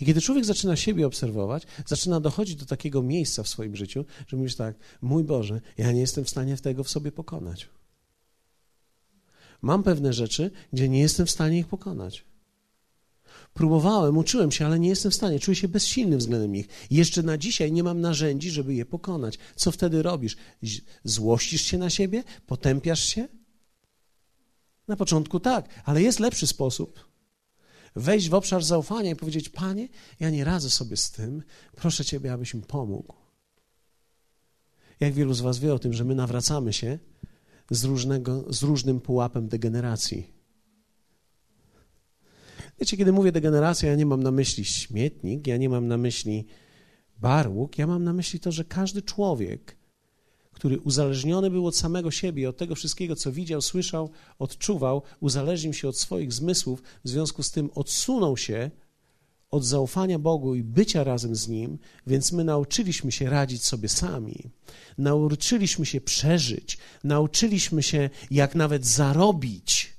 I 0.01 0.07
kiedy 0.07 0.21
człowiek 0.21 0.45
zaczyna 0.45 0.77
siebie 0.77 1.07
obserwować, 1.07 1.67
zaczyna 1.87 2.21
dochodzić 2.21 2.57
do 2.57 2.67
takiego 2.67 3.03
miejsca 3.03 3.43
w 3.43 3.49
swoim 3.49 3.77
życiu, 3.77 4.05
że 4.27 4.37
mówisz 4.37 4.57
tak, 4.57 4.77
mój 5.03 5.25
Boże, 5.25 5.61
ja 5.79 5.93
nie 5.93 6.01
jestem 6.01 6.25
w 6.25 6.31
stanie 6.31 6.57
tego 6.57 6.85
w 6.85 6.91
sobie 6.91 7.13
pokonać. 7.13 7.69
Mam 9.63 9.83
pewne 9.83 10.13
rzeczy, 10.13 10.51
gdzie 10.73 10.89
nie 10.89 11.01
jestem 11.01 11.27
w 11.27 11.31
stanie 11.31 11.59
ich 11.59 11.67
pokonać. 11.67 12.25
Próbowałem, 13.55 14.19
uczyłem 14.19 14.53
się, 14.53 14.67
ale 14.67 14.79
nie 14.79 14.89
jestem 14.89 15.11
w 15.11 15.15
stanie. 15.15 15.41
Czuję 15.41 15.55
się 15.55 15.69
bezsilny 15.69 16.17
względem 16.17 16.53
nich. 16.53 16.69
Jeszcze 16.91 17.23
na 17.23 17.39
dzisiaj 17.39 17.73
nie 17.73 17.83
mam 17.83 18.01
narzędzi, 18.01 18.51
żeby 18.51 18.75
je 18.75 18.87
pokonać. 18.87 19.39
Co 19.57 19.71
wtedy 19.73 20.03
robisz? 20.03 20.37
Złościsz 21.05 21.63
się 21.63 21.79
na 21.79 21.91
siebie? 21.91 22.25
Potępiasz 22.47 23.05
się? 23.05 23.29
Na 24.89 24.97
początku 24.97 25.41
tak, 25.41 25.69
ale 25.85 26.03
jest 26.03 26.21
lepszy 26.21 26.47
sposób. 26.47 27.15
Wejść 27.97 28.29
w 28.29 28.35
obszar 28.35 28.65
zaufania 28.65 29.11
i 29.11 29.17
powiedzieć: 29.17 29.49
Panie, 29.49 29.89
ja 30.21 30.31
nie 30.31 30.45
radzę 30.45 30.71
sobie 30.71 30.97
z 30.97 31.11
tym, 31.11 31.43
proszę 31.77 32.05
Ciebie, 32.05 32.33
abyś 32.33 32.55
mi 32.55 32.63
pomógł. 32.63 33.15
Jak 35.01 35.13
wielu 35.13 35.35
z 35.35 35.41
Was 35.41 35.59
wie 35.59 35.75
o 35.75 35.79
tym, 35.79 35.93
że 35.93 36.05
my 36.05 36.15
nawracamy 36.15 36.73
się 36.73 36.99
z, 37.71 37.85
różnego, 37.85 38.53
z 38.53 38.63
różnym 38.63 39.01
pułapem 39.01 39.49
degeneracji. 39.49 40.35
Wiecie, 42.81 42.97
kiedy 42.97 43.13
mówię 43.13 43.33
degeneracja, 43.33 43.89
ja 43.91 43.97
nie 43.97 44.07
mam 44.07 44.23
na 44.23 44.31
myśli 44.31 44.65
śmietnik, 44.65 45.47
ja 45.47 45.57
nie 45.57 45.69
mam 45.69 45.89
na 45.89 45.97
myśli 45.97 46.47
barłuk, 47.19 47.79
ja 47.79 47.87
mam 47.87 48.05
na 48.05 48.13
myśli 48.13 48.41
to, 48.41 48.53
że 48.53 48.65
każdy 48.65 49.03
człowiek, 49.03 49.77
który 50.53 50.81
uzależniony 50.81 51.51
był 51.51 51.67
od 51.67 51.77
samego 51.77 52.11
siebie, 52.11 52.49
od 52.49 52.57
tego 52.57 52.75
wszystkiego, 52.75 53.17
co 53.17 53.33
widział, 53.33 53.63
słyszał, 53.63 54.11
odczuwał, 54.39 55.03
uzależnił 55.21 55.73
się 55.73 55.89
od 55.89 55.99
swoich 55.99 56.33
zmysłów, 56.33 56.83
w 57.05 57.09
związku 57.09 57.43
z 57.43 57.51
tym 57.51 57.71
odsunął 57.75 58.37
się 58.37 58.71
od 59.55 59.65
zaufania 59.65 60.19
Bogu 60.19 60.55
i 60.55 60.63
bycia 60.63 61.05
razem 61.05 61.37
z 61.37 61.49
Nim, 61.49 61.79
więc 62.07 62.33
my 62.33 62.45
nauczyliśmy 62.45 63.13
się 63.13 63.31
radzić 63.31 63.65
sobie 63.65 63.89
sami. 63.89 64.51
Nauczyliśmy 64.99 65.87
się 65.87 66.01
przeżyć, 66.01 66.79
nauczyliśmy 67.05 67.83
się, 67.83 68.11
jak 68.31 68.55
nawet 68.55 68.87
zarobić 68.87 69.97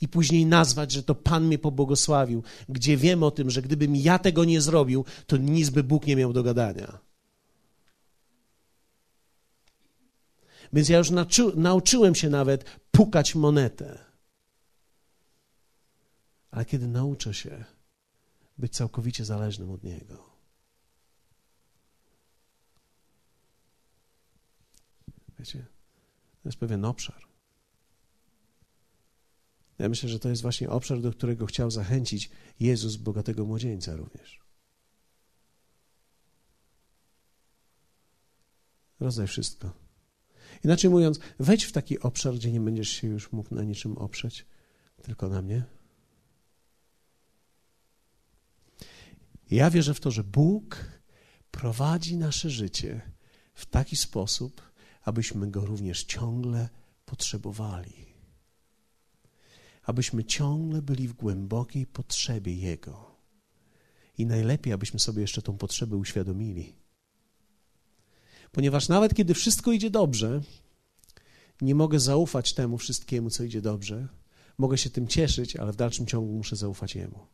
i 0.00 0.08
później 0.08 0.46
nazwać, 0.46 0.92
że 0.92 1.02
to 1.02 1.14
Pan 1.14 1.46
mnie 1.46 1.58
pobłogosławił, 1.58 2.42
gdzie 2.68 2.96
wiem 2.96 3.22
o 3.22 3.30
tym, 3.30 3.50
że 3.50 3.62
gdybym 3.62 3.96
ja 3.96 4.18
tego 4.18 4.44
nie 4.44 4.60
zrobił, 4.60 5.04
to 5.26 5.36
nic 5.36 5.70
by 5.70 5.82
Bóg 5.82 6.06
nie 6.06 6.16
miał 6.16 6.32
do 6.32 6.42
gadania. 6.42 6.98
Więc 10.72 10.88
ja 10.88 10.98
już 10.98 11.10
nauczyłem 11.56 12.14
się 12.14 12.30
nawet 12.30 12.64
pukać 12.90 13.34
monetę. 13.34 13.98
Ale 16.50 16.64
kiedy 16.64 16.88
nauczę 16.88 17.34
się 17.34 17.73
być 18.58 18.76
całkowicie 18.76 19.24
zależnym 19.24 19.70
od 19.70 19.84
Niego, 19.84 20.30
wiecie, 25.38 25.66
to 26.42 26.48
jest 26.48 26.58
pewien 26.58 26.84
obszar. 26.84 27.24
Ja 29.78 29.88
myślę, 29.88 30.08
że 30.08 30.18
to 30.18 30.28
jest 30.28 30.42
właśnie 30.42 30.70
obszar, 30.70 31.00
do 31.00 31.12
którego 31.12 31.46
chciał 31.46 31.70
zachęcić 31.70 32.30
Jezus 32.60 32.96
bogatego 32.96 33.44
młodzieńca 33.44 33.96
również. 33.96 34.40
Rozdaj 39.00 39.26
wszystko. 39.26 39.72
Inaczej 40.64 40.90
mówiąc, 40.90 41.20
wejdź 41.38 41.64
w 41.64 41.72
taki 41.72 42.00
obszar, 42.00 42.34
gdzie 42.34 42.52
nie 42.52 42.60
będziesz 42.60 42.88
się 42.88 43.08
już 43.08 43.32
mógł 43.32 43.54
na 43.54 43.62
niczym 43.62 43.98
oprzeć, 43.98 44.46
tylko 45.02 45.28
na 45.28 45.42
mnie. 45.42 45.64
Ja 49.50 49.70
wierzę 49.70 49.94
w 49.94 50.00
to, 50.00 50.10
że 50.10 50.24
Bóg 50.24 50.84
prowadzi 51.50 52.16
nasze 52.16 52.50
życie 52.50 53.00
w 53.54 53.66
taki 53.66 53.96
sposób, 53.96 54.62
abyśmy 55.02 55.50
Go 55.50 55.66
również 55.66 56.04
ciągle 56.04 56.68
potrzebowali 57.04 58.14
abyśmy 59.84 60.24
ciągle 60.24 60.82
byli 60.82 61.08
w 61.08 61.12
głębokiej 61.12 61.86
potrzebie 61.86 62.54
Jego. 62.54 63.14
I 64.18 64.26
najlepiej, 64.26 64.72
abyśmy 64.72 65.00
sobie 65.00 65.22
jeszcze 65.22 65.42
tą 65.42 65.56
potrzebę 65.56 65.96
uświadomili. 65.96 66.74
Ponieważ 68.52 68.88
nawet 68.88 69.14
kiedy 69.14 69.34
wszystko 69.34 69.72
idzie 69.72 69.90
dobrze, 69.90 70.40
nie 71.60 71.74
mogę 71.74 72.00
zaufać 72.00 72.52
temu 72.52 72.78
wszystkiemu, 72.78 73.30
co 73.30 73.44
idzie 73.44 73.62
dobrze. 73.62 74.08
Mogę 74.58 74.78
się 74.78 74.90
tym 74.90 75.08
cieszyć, 75.08 75.56
ale 75.56 75.72
w 75.72 75.76
dalszym 75.76 76.06
ciągu 76.06 76.32
muszę 76.32 76.56
zaufać 76.56 76.94
Jemu. 76.94 77.26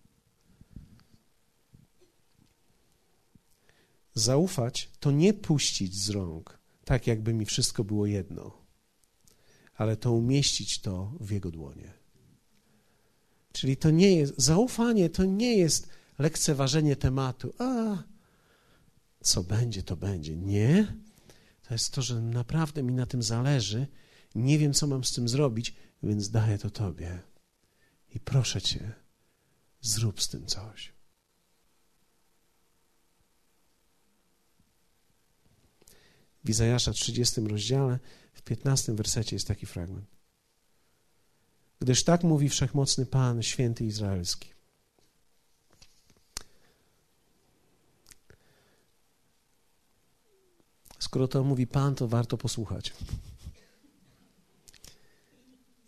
Zaufać 4.14 4.90
to 5.00 5.10
nie 5.10 5.34
puścić 5.34 5.96
z 5.96 6.10
rąk, 6.10 6.58
tak 6.84 7.06
jakby 7.06 7.34
mi 7.34 7.46
wszystko 7.46 7.84
było 7.84 8.06
jedno, 8.06 8.52
ale 9.74 9.96
to 9.96 10.12
umieścić 10.12 10.80
to 10.80 11.12
w 11.20 11.30
Jego 11.30 11.50
dłonie. 11.50 11.92
Czyli 13.52 13.76
to 13.76 13.90
nie 13.90 14.16
jest, 14.16 14.34
zaufanie 14.36 15.10
to 15.10 15.24
nie 15.24 15.56
jest 15.56 15.88
lekceważenie 16.18 16.96
tematu. 16.96 17.54
A, 17.58 18.02
co 19.20 19.42
będzie, 19.42 19.82
to 19.82 19.96
będzie. 19.96 20.36
Nie. 20.36 20.96
To 21.62 21.74
jest 21.74 21.92
to, 21.92 22.02
że 22.02 22.20
naprawdę 22.20 22.82
mi 22.82 22.92
na 22.92 23.06
tym 23.06 23.22
zależy. 23.22 23.86
Nie 24.34 24.58
wiem, 24.58 24.72
co 24.72 24.86
mam 24.86 25.04
z 25.04 25.12
tym 25.12 25.28
zrobić, 25.28 25.74
więc 26.02 26.30
daję 26.30 26.58
to 26.58 26.70
Tobie. 26.70 27.18
I 28.14 28.20
proszę 28.20 28.62
Cię, 28.62 28.92
zrób 29.80 30.22
z 30.22 30.28
tym 30.28 30.46
coś. 30.46 30.92
W 36.44 36.50
Izajasza 36.50 36.92
30 36.92 37.40
rozdziale, 37.40 37.98
w 38.32 38.42
15 38.42 38.94
wersecie 38.94 39.36
jest 39.36 39.48
taki 39.48 39.66
fragment 39.66 40.20
gdyż 41.80 42.04
tak 42.04 42.24
mówi 42.24 42.48
wszechmocny 42.48 43.06
Pan, 43.06 43.42
święty 43.42 43.84
Izraelski. 43.84 44.48
Skoro 50.98 51.28
to 51.28 51.44
mówi 51.44 51.66
Pan, 51.66 51.94
to 51.94 52.08
warto 52.08 52.38
posłuchać. 52.38 52.92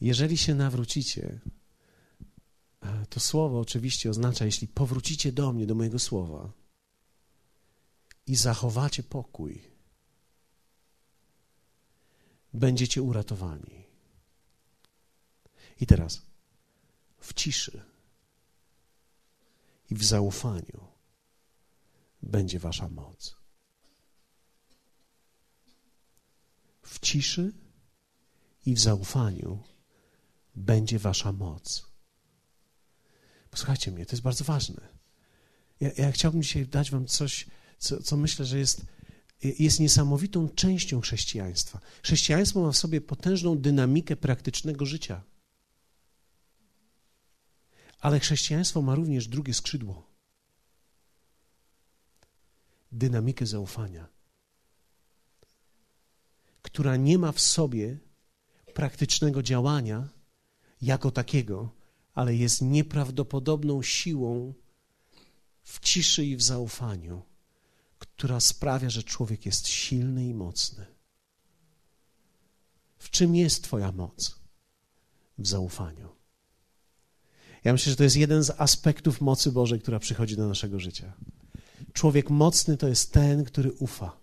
Jeżeli 0.00 0.38
się 0.38 0.54
nawrócicie, 0.54 1.40
to 3.08 3.20
słowo 3.20 3.60
oczywiście 3.60 4.10
oznacza, 4.10 4.44
jeśli 4.44 4.68
powrócicie 4.68 5.32
do 5.32 5.52
mnie, 5.52 5.66
do 5.66 5.74
mojego 5.74 5.98
słowa 5.98 6.52
i 8.26 8.36
zachowacie 8.36 9.02
pokój, 9.02 9.62
będziecie 12.54 13.02
uratowani. 13.02 13.86
I 15.80 15.86
teraz 15.86 16.22
w 17.18 17.34
ciszy 17.34 17.84
i 19.90 19.94
w 19.94 20.04
zaufaniu 20.04 20.88
będzie 22.22 22.58
wasza 22.58 22.88
moc. 22.88 23.36
W 26.82 27.00
ciszy 27.00 27.52
i 28.66 28.74
w 28.74 28.80
zaufaniu 28.80 29.62
będzie 30.54 30.98
wasza 30.98 31.32
moc. 31.32 31.92
Posłuchajcie 33.50 33.90
mnie, 33.90 34.06
to 34.06 34.12
jest 34.12 34.22
bardzo 34.22 34.44
ważne. 34.44 34.88
Ja, 35.80 35.90
ja 35.96 36.12
chciałbym 36.12 36.42
dzisiaj 36.42 36.66
dać 36.66 36.90
wam 36.90 37.06
coś, 37.06 37.46
co, 37.78 38.02
co 38.02 38.16
myślę, 38.16 38.44
że 38.44 38.58
jest, 38.58 38.86
jest 39.42 39.80
niesamowitą 39.80 40.48
częścią 40.48 41.00
chrześcijaństwa. 41.00 41.80
Chrześcijaństwo 42.02 42.62
ma 42.62 42.72
w 42.72 42.76
sobie 42.76 43.00
potężną 43.00 43.58
dynamikę 43.58 44.16
praktycznego 44.16 44.86
życia. 44.86 45.22
Ale 48.00 48.20
chrześcijaństwo 48.20 48.82
ma 48.82 48.94
również 48.94 49.28
drugie 49.28 49.54
skrzydło 49.54 50.12
dynamikę 52.92 53.46
zaufania, 53.46 54.08
która 56.62 56.96
nie 56.96 57.18
ma 57.18 57.32
w 57.32 57.40
sobie 57.40 57.98
praktycznego 58.74 59.42
działania 59.42 60.08
jako 60.82 61.10
takiego, 61.10 61.70
ale 62.14 62.34
jest 62.34 62.62
nieprawdopodobną 62.62 63.82
siłą 63.82 64.54
w 65.62 65.80
ciszy 65.80 66.24
i 66.24 66.36
w 66.36 66.42
zaufaniu, 66.42 67.22
która 68.16 68.40
sprawia, 68.40 68.90
że 68.90 69.02
człowiek 69.02 69.46
jest 69.46 69.68
silny 69.68 70.26
i 70.26 70.34
mocny. 70.34 70.86
W 72.98 73.10
czym 73.10 73.34
jest 73.34 73.64
Twoja 73.64 73.92
moc? 73.92 74.40
W 75.38 75.46
zaufaniu. 75.46 76.08
Ja 77.64 77.72
myślę, 77.72 77.90
że 77.90 77.96
to 77.96 78.04
jest 78.04 78.16
jeden 78.16 78.42
z 78.42 78.50
aspektów 78.50 79.20
mocy 79.20 79.52
Bożej, 79.52 79.80
która 79.80 79.98
przychodzi 79.98 80.36
do 80.36 80.48
naszego 80.48 80.80
życia. 80.80 81.12
Człowiek 81.92 82.30
mocny 82.30 82.76
to 82.76 82.88
jest 82.88 83.12
ten, 83.12 83.44
który 83.44 83.72
ufa. 83.72 84.22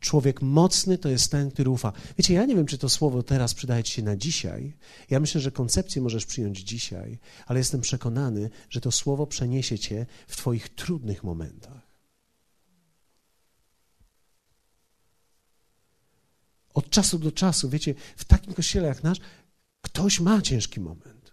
Człowiek 0.00 0.42
mocny 0.42 0.98
to 0.98 1.08
jest 1.08 1.30
ten, 1.30 1.50
który 1.50 1.70
ufa. 1.70 1.92
Wiecie, 2.18 2.34
ja 2.34 2.44
nie 2.44 2.56
wiem, 2.56 2.66
czy 2.66 2.78
to 2.78 2.88
słowo 2.88 3.22
teraz 3.22 3.54
przydaje 3.54 3.84
ci 3.84 3.92
się 3.92 4.02
na 4.02 4.16
dzisiaj. 4.16 4.76
Ja 5.10 5.20
myślę, 5.20 5.40
że 5.40 5.50
koncepcję 5.50 6.02
możesz 6.02 6.26
przyjąć 6.26 6.58
dzisiaj, 6.58 7.18
ale 7.46 7.58
jestem 7.58 7.80
przekonany, 7.80 8.50
że 8.70 8.80
to 8.80 8.92
słowo 8.92 9.26
przeniesie 9.26 9.78
cię 9.78 10.06
w 10.28 10.36
Twoich 10.36 10.68
trudnych 10.68 11.24
momentach. 11.24 11.91
Od 16.74 16.90
czasu 16.90 17.18
do 17.18 17.32
czasu, 17.32 17.68
wiecie, 17.68 17.94
w 18.16 18.24
takim 18.24 18.54
kościele 18.54 18.88
jak 18.88 19.02
nasz, 19.02 19.18
ktoś 19.80 20.20
ma 20.20 20.42
ciężki 20.42 20.80
moment. 20.80 21.32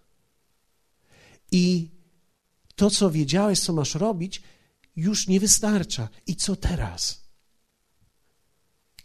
I 1.51 1.89
To, 2.79 2.89
co 2.89 3.11
wiedziałeś, 3.11 3.59
co 3.59 3.73
masz 3.73 3.95
robić, 3.95 4.41
już 4.95 5.27
nie 5.27 5.39
wystarcza. 5.39 6.09
I 6.27 6.35
co 6.35 6.55
teraz? 6.55 7.21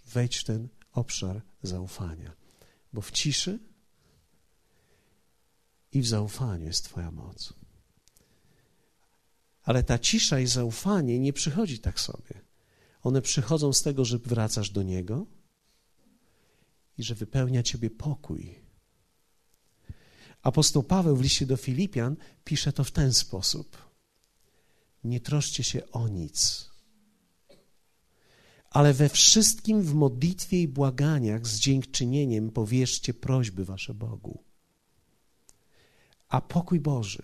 Wejdź 0.06 0.36
w 0.36 0.44
ten 0.44 0.68
obszar 0.92 1.42
zaufania, 1.62 2.32
bo 2.92 3.00
w 3.00 3.10
ciszy 3.10 3.58
i 5.92 6.02
w 6.02 6.06
zaufaniu 6.06 6.66
jest 6.66 6.84
Twoja 6.84 7.10
moc. 7.10 7.52
Ale 9.62 9.82
ta 9.82 9.98
cisza 9.98 10.40
i 10.40 10.46
zaufanie 10.46 11.18
nie 11.18 11.32
przychodzi 11.32 11.78
tak 11.78 12.00
sobie. 12.00 12.40
One 13.02 13.22
przychodzą 13.22 13.72
z 13.72 13.82
tego, 13.82 14.04
że 14.04 14.18
wracasz 14.18 14.70
do 14.70 14.82
Niego 14.82 15.26
i 16.98 17.02
że 17.02 17.14
wypełnia 17.14 17.62
Ciebie 17.62 17.90
pokój. 17.90 18.54
Apostoł 20.42 20.82
Paweł 20.82 21.16
w 21.16 21.22
liście 21.22 21.46
do 21.46 21.56
Filipian 21.56 22.16
pisze 22.44 22.72
to 22.72 22.84
w 22.84 22.90
ten 22.90 23.12
sposób. 23.12 23.94
Nie 25.04 25.20
troszcie 25.20 25.64
się 25.64 25.90
o 25.90 26.08
nic, 26.08 26.70
ale 28.74 28.92
we 28.92 29.08
wszystkim 29.08 29.82
w 29.82 29.94
modlitwie 29.94 30.62
i 30.62 30.68
błaganiach 30.68 31.46
z 31.46 31.58
dziękczynieniem 31.58 32.50
powierzcie 32.50 33.14
prośby 33.14 33.64
wasze 33.64 33.94
Bogu. 33.94 34.42
A 36.28 36.40
pokój 36.40 36.80
Boży, 36.80 37.22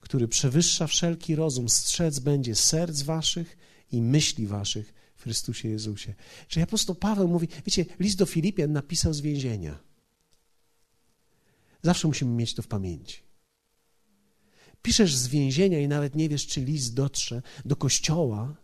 który 0.00 0.28
przewyższa 0.28 0.86
wszelki 0.86 1.34
rozum, 1.34 1.68
strzec 1.68 2.18
będzie 2.18 2.54
serc 2.54 3.02
waszych 3.02 3.56
i 3.92 4.02
myśli 4.02 4.46
waszych 4.46 4.94
w 5.18 5.22
Chrystusie 5.22 5.68
Jezusie. 5.68 6.14
Czyli 6.48 6.62
apostoł 6.62 6.94
Paweł 6.94 7.28
mówi, 7.28 7.48
wiecie, 7.66 7.86
list 8.00 8.18
do 8.18 8.26
Filipian 8.26 8.72
napisał 8.72 9.14
z 9.14 9.20
więzienia. 9.20 9.78
Zawsze 11.82 12.08
musimy 12.08 12.30
mieć 12.30 12.54
to 12.54 12.62
w 12.62 12.66
pamięci. 12.66 13.22
Piszesz 14.82 15.16
z 15.16 15.28
więzienia 15.28 15.80
i 15.80 15.88
nawet 15.88 16.14
nie 16.14 16.28
wiesz, 16.28 16.46
czy 16.46 16.64
list 16.64 16.94
dotrze 16.94 17.42
do 17.64 17.76
kościoła, 17.76 18.56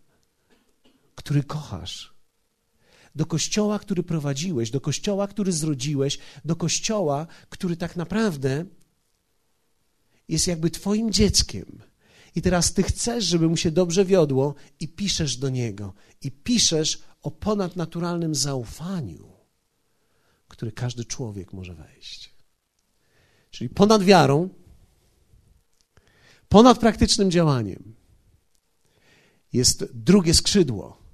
który 1.15 1.43
kochasz. 1.43 2.15
Do 3.15 3.25
kościoła, 3.25 3.79
który 3.79 4.03
prowadziłeś, 4.03 4.71
do 4.71 4.81
kościoła, 4.81 5.27
który 5.27 5.51
zrodziłeś, 5.51 6.19
do 6.45 6.55
kościoła, 6.55 7.27
który 7.49 7.77
tak 7.77 7.95
naprawdę 7.95 8.65
jest 10.27 10.47
jakby 10.47 10.69
Twoim 10.69 11.11
dzieckiem. 11.11 11.81
I 12.35 12.41
teraz 12.41 12.73
Ty 12.73 12.83
chcesz, 12.83 13.25
żeby 13.25 13.49
mu 13.49 13.57
się 13.57 13.71
dobrze 13.71 14.05
wiodło, 14.05 14.55
i 14.79 14.87
piszesz 14.87 15.37
do 15.37 15.49
niego. 15.49 15.93
I 16.21 16.31
piszesz 16.31 17.01
o 17.21 17.31
ponadnaturalnym 17.31 18.35
zaufaniu, 18.35 19.31
który 20.47 20.71
każdy 20.71 21.05
człowiek 21.05 21.53
może 21.53 21.73
wejść. 21.75 22.35
Czyli 23.51 23.69
ponad 23.69 24.03
wiarą, 24.03 24.49
ponad 26.49 26.79
praktycznym 26.79 27.31
działaniem 27.31 27.95
jest 29.53 29.85
drugie 29.93 30.33
skrzydło 30.33 31.05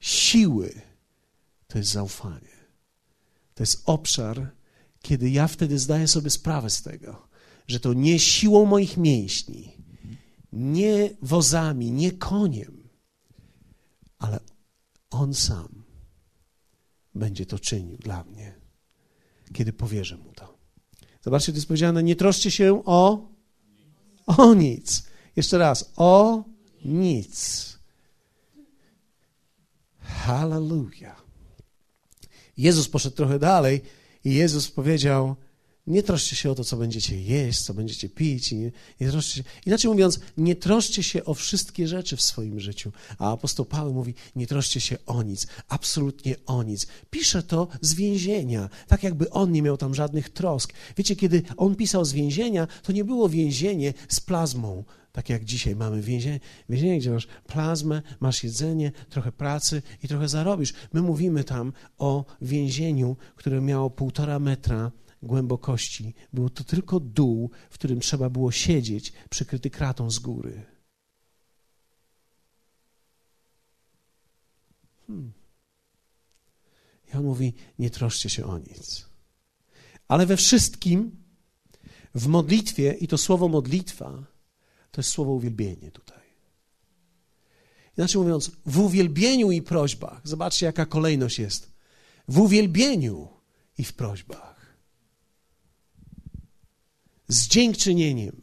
siły. 0.00 0.80
To 1.66 1.78
jest 1.78 1.90
zaufanie. 1.90 2.52
To 3.54 3.62
jest 3.62 3.82
obszar, 3.84 4.50
kiedy 5.02 5.30
ja 5.30 5.48
wtedy 5.48 5.78
zdaję 5.78 6.08
sobie 6.08 6.30
sprawę 6.30 6.70
z 6.70 6.82
tego, 6.82 7.28
że 7.68 7.80
to 7.80 7.92
nie 7.92 8.18
siłą 8.18 8.64
moich 8.64 8.96
mięśni, 8.96 9.71
nie 10.52 11.10
wozami, 11.22 11.92
nie 11.92 12.12
koniem, 12.12 12.88
ale 14.18 14.40
On 15.10 15.34
sam 15.34 15.84
będzie 17.14 17.46
to 17.46 17.58
czynił 17.58 17.96
dla 17.96 18.24
mnie, 18.24 18.54
kiedy 19.52 19.72
powierzę 19.72 20.16
Mu 20.16 20.32
to. 20.32 20.58
Zobaczcie, 21.22 21.52
to 21.52 21.56
jest 21.56 21.68
powiedziane, 21.68 22.02
nie 22.02 22.16
troszcie 22.16 22.50
się 22.50 22.82
o, 22.84 23.28
o 24.26 24.54
nic. 24.54 25.02
Jeszcze 25.36 25.58
raz, 25.58 25.92
o 25.96 26.44
nic. 26.84 27.78
Hallelujah. 29.98 31.24
Jezus 32.56 32.88
poszedł 32.88 33.16
trochę 33.16 33.38
dalej 33.38 33.80
i 34.24 34.34
Jezus 34.34 34.70
powiedział, 34.70 35.36
nie 35.86 36.02
troszcie 36.02 36.36
się 36.36 36.50
o 36.50 36.54
to, 36.54 36.64
co 36.64 36.76
będziecie 36.76 37.20
jeść, 37.22 37.62
co 37.62 37.74
będziecie 37.74 38.08
pić. 38.08 38.52
Nie, 38.52 38.72
nie 39.00 39.10
troszcie 39.10 39.34
się. 39.34 39.44
Inaczej 39.66 39.90
mówiąc, 39.90 40.20
nie 40.36 40.56
troszcie 40.56 41.02
się 41.02 41.24
o 41.24 41.34
wszystkie 41.34 41.88
rzeczy 41.88 42.16
w 42.16 42.22
swoim 42.22 42.60
życiu. 42.60 42.92
A 43.18 43.32
apostoł 43.32 43.66
Paweł 43.66 43.94
mówi, 43.94 44.14
nie 44.36 44.46
troszcie 44.46 44.80
się 44.80 44.96
o 45.06 45.22
nic, 45.22 45.46
absolutnie 45.68 46.36
o 46.46 46.62
nic. 46.62 46.86
Pisze 47.10 47.42
to 47.42 47.68
z 47.80 47.94
więzienia, 47.94 48.68
tak 48.88 49.02
jakby 49.02 49.30
on 49.30 49.52
nie 49.52 49.62
miał 49.62 49.76
tam 49.76 49.94
żadnych 49.94 50.28
trosk. 50.28 50.72
Wiecie, 50.96 51.16
kiedy 51.16 51.42
on 51.56 51.76
pisał 51.76 52.04
z 52.04 52.12
więzienia, 52.12 52.68
to 52.82 52.92
nie 52.92 53.04
było 53.04 53.28
więzienie 53.28 53.94
z 54.08 54.20
plazmą, 54.20 54.84
tak 55.12 55.28
jak 55.28 55.44
dzisiaj 55.44 55.76
mamy 55.76 56.02
więzienie, 56.02 56.40
więzienie, 56.68 56.98
gdzie 56.98 57.10
masz 57.10 57.26
plazmę, 57.46 58.02
masz 58.20 58.44
jedzenie, 58.44 58.92
trochę 59.10 59.32
pracy 59.32 59.82
i 60.02 60.08
trochę 60.08 60.28
zarobisz. 60.28 60.72
My 60.92 61.02
mówimy 61.02 61.44
tam 61.44 61.72
o 61.98 62.24
więzieniu, 62.42 63.16
które 63.36 63.60
miało 63.60 63.90
półtora 63.90 64.38
metra 64.38 64.90
głębokości. 65.22 66.14
Było 66.32 66.50
to 66.50 66.64
tylko 66.64 67.00
dół, 67.00 67.50
w 67.70 67.74
którym 67.74 68.00
trzeba 68.00 68.30
było 68.30 68.52
siedzieć, 68.52 69.12
przykryty 69.30 69.70
kratą 69.70 70.10
z 70.10 70.18
góry. 70.18 70.62
Hmm. 75.06 75.32
I 77.08 77.16
on 77.16 77.24
mówi: 77.24 77.54
Nie 77.78 77.90
troszcie 77.90 78.30
się 78.30 78.46
o 78.46 78.58
nic. 78.58 79.06
Ale 80.08 80.26
we 80.26 80.36
wszystkim, 80.36 81.16
w 82.14 82.26
modlitwie, 82.26 82.92
i 82.92 83.08
to 83.08 83.18
słowo 83.18 83.48
modlitwa, 83.48 84.24
to 84.90 85.00
jest 85.00 85.10
słowo 85.10 85.32
uwielbienie 85.32 85.90
tutaj. 85.90 86.22
Inaczej 87.98 88.22
mówiąc, 88.22 88.50
w 88.66 88.78
uwielbieniu 88.78 89.50
i 89.50 89.62
prośbach, 89.62 90.20
zobaczcie, 90.24 90.66
jaka 90.66 90.86
kolejność 90.86 91.38
jest. 91.38 91.72
W 92.28 92.38
uwielbieniu 92.38 93.28
i 93.78 93.84
w 93.84 93.92
prośbach 93.92 94.51
z 97.32 97.48
dziękczynieniem 97.48 98.42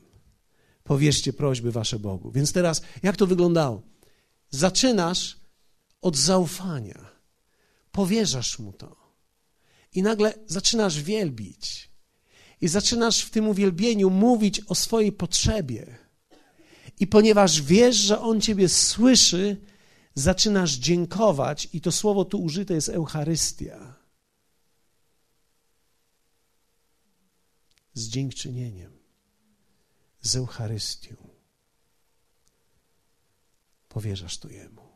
powierzcie 0.84 1.34
prośby 1.34 1.72
wasze 1.72 2.00
Bogu. 2.00 2.32
Więc 2.32 2.54
teraz, 2.54 2.82
jak 3.04 3.18
to 3.18 3.28
wyglądało? 3.28 3.82
Zaczynasz 4.50 5.38
od 6.02 6.18
zaufania, 6.18 7.10
powierzasz 7.92 8.60
mu 8.60 8.74
to 8.74 9.00
i 9.94 10.02
nagle 10.02 10.34
zaczynasz 10.48 11.02
wielbić. 11.02 11.90
I 12.62 12.68
zaczynasz 12.68 13.22
w 13.22 13.30
tym 13.30 13.48
uwielbieniu 13.48 14.10
mówić 14.10 14.62
o 14.68 14.76
swojej 14.76 15.12
potrzebie. 15.12 15.98
I 17.00 17.08
ponieważ 17.08 17.62
wiesz, 17.62 17.96
że 17.96 18.22
On 18.22 18.42
Ciebie 18.42 18.70
słyszy, 18.70 19.58
zaczynasz 20.16 20.72
dziękować, 20.72 21.70
i 21.74 21.82
to 21.82 21.92
słowo 21.92 22.26
tu 22.26 22.42
użyte 22.44 22.74
jest 22.74 22.90
Eucharystia. 22.90 23.89
Z 28.00 28.08
dziękczynieniem, 28.08 29.00
z 30.22 30.36
Eucharystią. 30.36 31.16
Powierzasz 33.90 34.38
to 34.38 34.50
Jemu. 34.50 34.90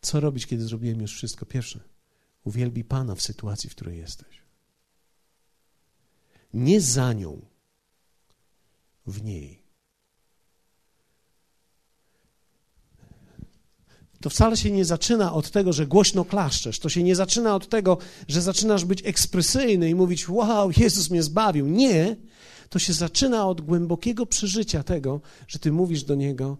Co 0.00 0.20
robić, 0.20 0.46
kiedy 0.46 0.64
zrobiłem 0.64 1.00
już 1.00 1.14
wszystko? 1.14 1.46
Pierwsze, 1.46 1.80
uwielbi 2.44 2.84
Pana 2.84 3.14
w 3.14 3.22
sytuacji, 3.22 3.70
w 3.70 3.74
której 3.74 3.98
jesteś. 3.98 4.42
Nie 6.54 6.80
za 6.80 7.12
nią, 7.12 7.46
w 9.06 9.22
niej. 9.22 9.67
To 14.20 14.30
wcale 14.30 14.56
się 14.56 14.70
nie 14.70 14.84
zaczyna 14.84 15.32
od 15.32 15.50
tego, 15.50 15.72
że 15.72 15.86
głośno 15.86 16.24
klaszczesz. 16.24 16.78
To 16.78 16.88
się 16.88 17.02
nie 17.02 17.16
zaczyna 17.16 17.54
od 17.54 17.68
tego, 17.68 17.98
że 18.28 18.42
zaczynasz 18.42 18.84
być 18.84 19.02
ekspresyjny 19.06 19.90
i 19.90 19.94
mówić: 19.94 20.28
Wow, 20.28 20.70
Jezus 20.76 21.10
mnie 21.10 21.22
zbawił. 21.22 21.66
Nie. 21.66 22.16
To 22.68 22.78
się 22.78 22.92
zaczyna 22.92 23.46
od 23.46 23.60
głębokiego 23.60 24.26
przeżycia 24.26 24.82
tego, 24.82 25.20
że 25.48 25.58
ty 25.58 25.72
mówisz 25.72 26.04
do 26.04 26.14
Niego: 26.14 26.58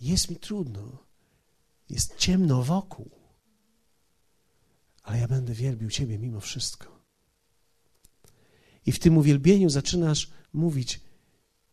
Jest 0.00 0.30
mi 0.30 0.36
trudno, 0.36 0.98
jest 1.90 2.16
ciemno 2.16 2.62
wokół, 2.62 3.10
ale 5.02 5.18
ja 5.18 5.28
będę 5.28 5.54
wielbił 5.54 5.90
Ciebie 5.90 6.18
mimo 6.18 6.40
wszystko. 6.40 7.00
I 8.86 8.92
w 8.92 8.98
tym 8.98 9.18
uwielbieniu 9.18 9.70
zaczynasz 9.70 10.30
mówić: 10.52 11.00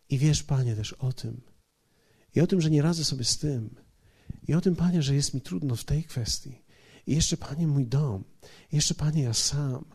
I 0.09 0.17
wiesz, 0.17 0.43
Panie, 0.43 0.75
też 0.75 0.93
o 0.93 1.13
tym. 1.13 1.41
I 2.35 2.41
o 2.41 2.47
tym, 2.47 2.61
że 2.61 2.69
nie 2.69 2.81
radzę 2.81 3.05
sobie 3.05 3.23
z 3.23 3.37
tym 3.37 3.75
i 4.47 4.53
o 4.53 4.61
tym, 4.61 4.75
Panie, 4.75 5.01
że 5.01 5.15
jest 5.15 5.33
mi 5.33 5.41
trudno 5.41 5.75
w 5.75 5.83
tej 5.83 6.03
kwestii. 6.03 6.61
I 7.07 7.15
jeszcze, 7.15 7.37
Panie, 7.37 7.67
mój 7.67 7.85
dom. 7.85 8.23
I 8.71 8.75
jeszcze, 8.75 8.93
Panie, 8.93 9.23
ja 9.23 9.33
sam. 9.33 9.85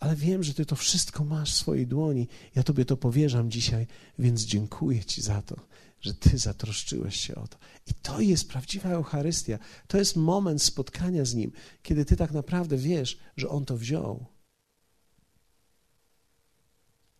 Ale 0.00 0.16
wiem, 0.16 0.42
że 0.42 0.54
Ty 0.54 0.66
to 0.66 0.76
wszystko 0.76 1.24
masz 1.24 1.52
w 1.54 1.56
swojej 1.56 1.86
dłoni. 1.86 2.28
Ja 2.54 2.62
Tobie 2.62 2.84
to 2.84 2.96
powierzam 2.96 3.50
dzisiaj, 3.50 3.86
więc 4.18 4.42
dziękuję 4.42 5.04
Ci 5.04 5.22
za 5.22 5.42
to, 5.42 5.56
że 6.00 6.14
Ty 6.14 6.38
zatroszczyłeś 6.38 7.16
się 7.16 7.34
o 7.34 7.48
to. 7.48 7.58
I 7.86 7.94
to 7.94 8.20
jest 8.20 8.48
prawdziwa 8.48 8.88
Eucharystia. 8.88 9.58
To 9.86 9.98
jest 9.98 10.16
moment 10.16 10.62
spotkania 10.62 11.24
z 11.24 11.34
Nim, 11.34 11.52
kiedy 11.82 12.04
Ty 12.04 12.16
tak 12.16 12.32
naprawdę 12.32 12.76
wiesz, 12.76 13.18
że 13.36 13.48
On 13.48 13.64
to 13.64 13.76
wziął. 13.76 14.26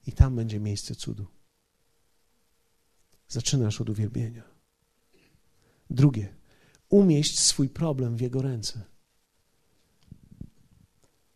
I 0.07 0.13
tam 0.13 0.37
będzie 0.37 0.61
miejsce 0.61 0.95
cudu. 0.95 1.27
Zaczynasz 3.29 3.81
od 3.81 3.91
uwielbienia. 3.91 4.60
Drugie, 5.91 6.35
umieść 6.89 7.41
swój 7.41 7.69
problem 7.69 8.17
w 8.17 8.21
Jego 8.21 8.43
ręce. 8.43 8.83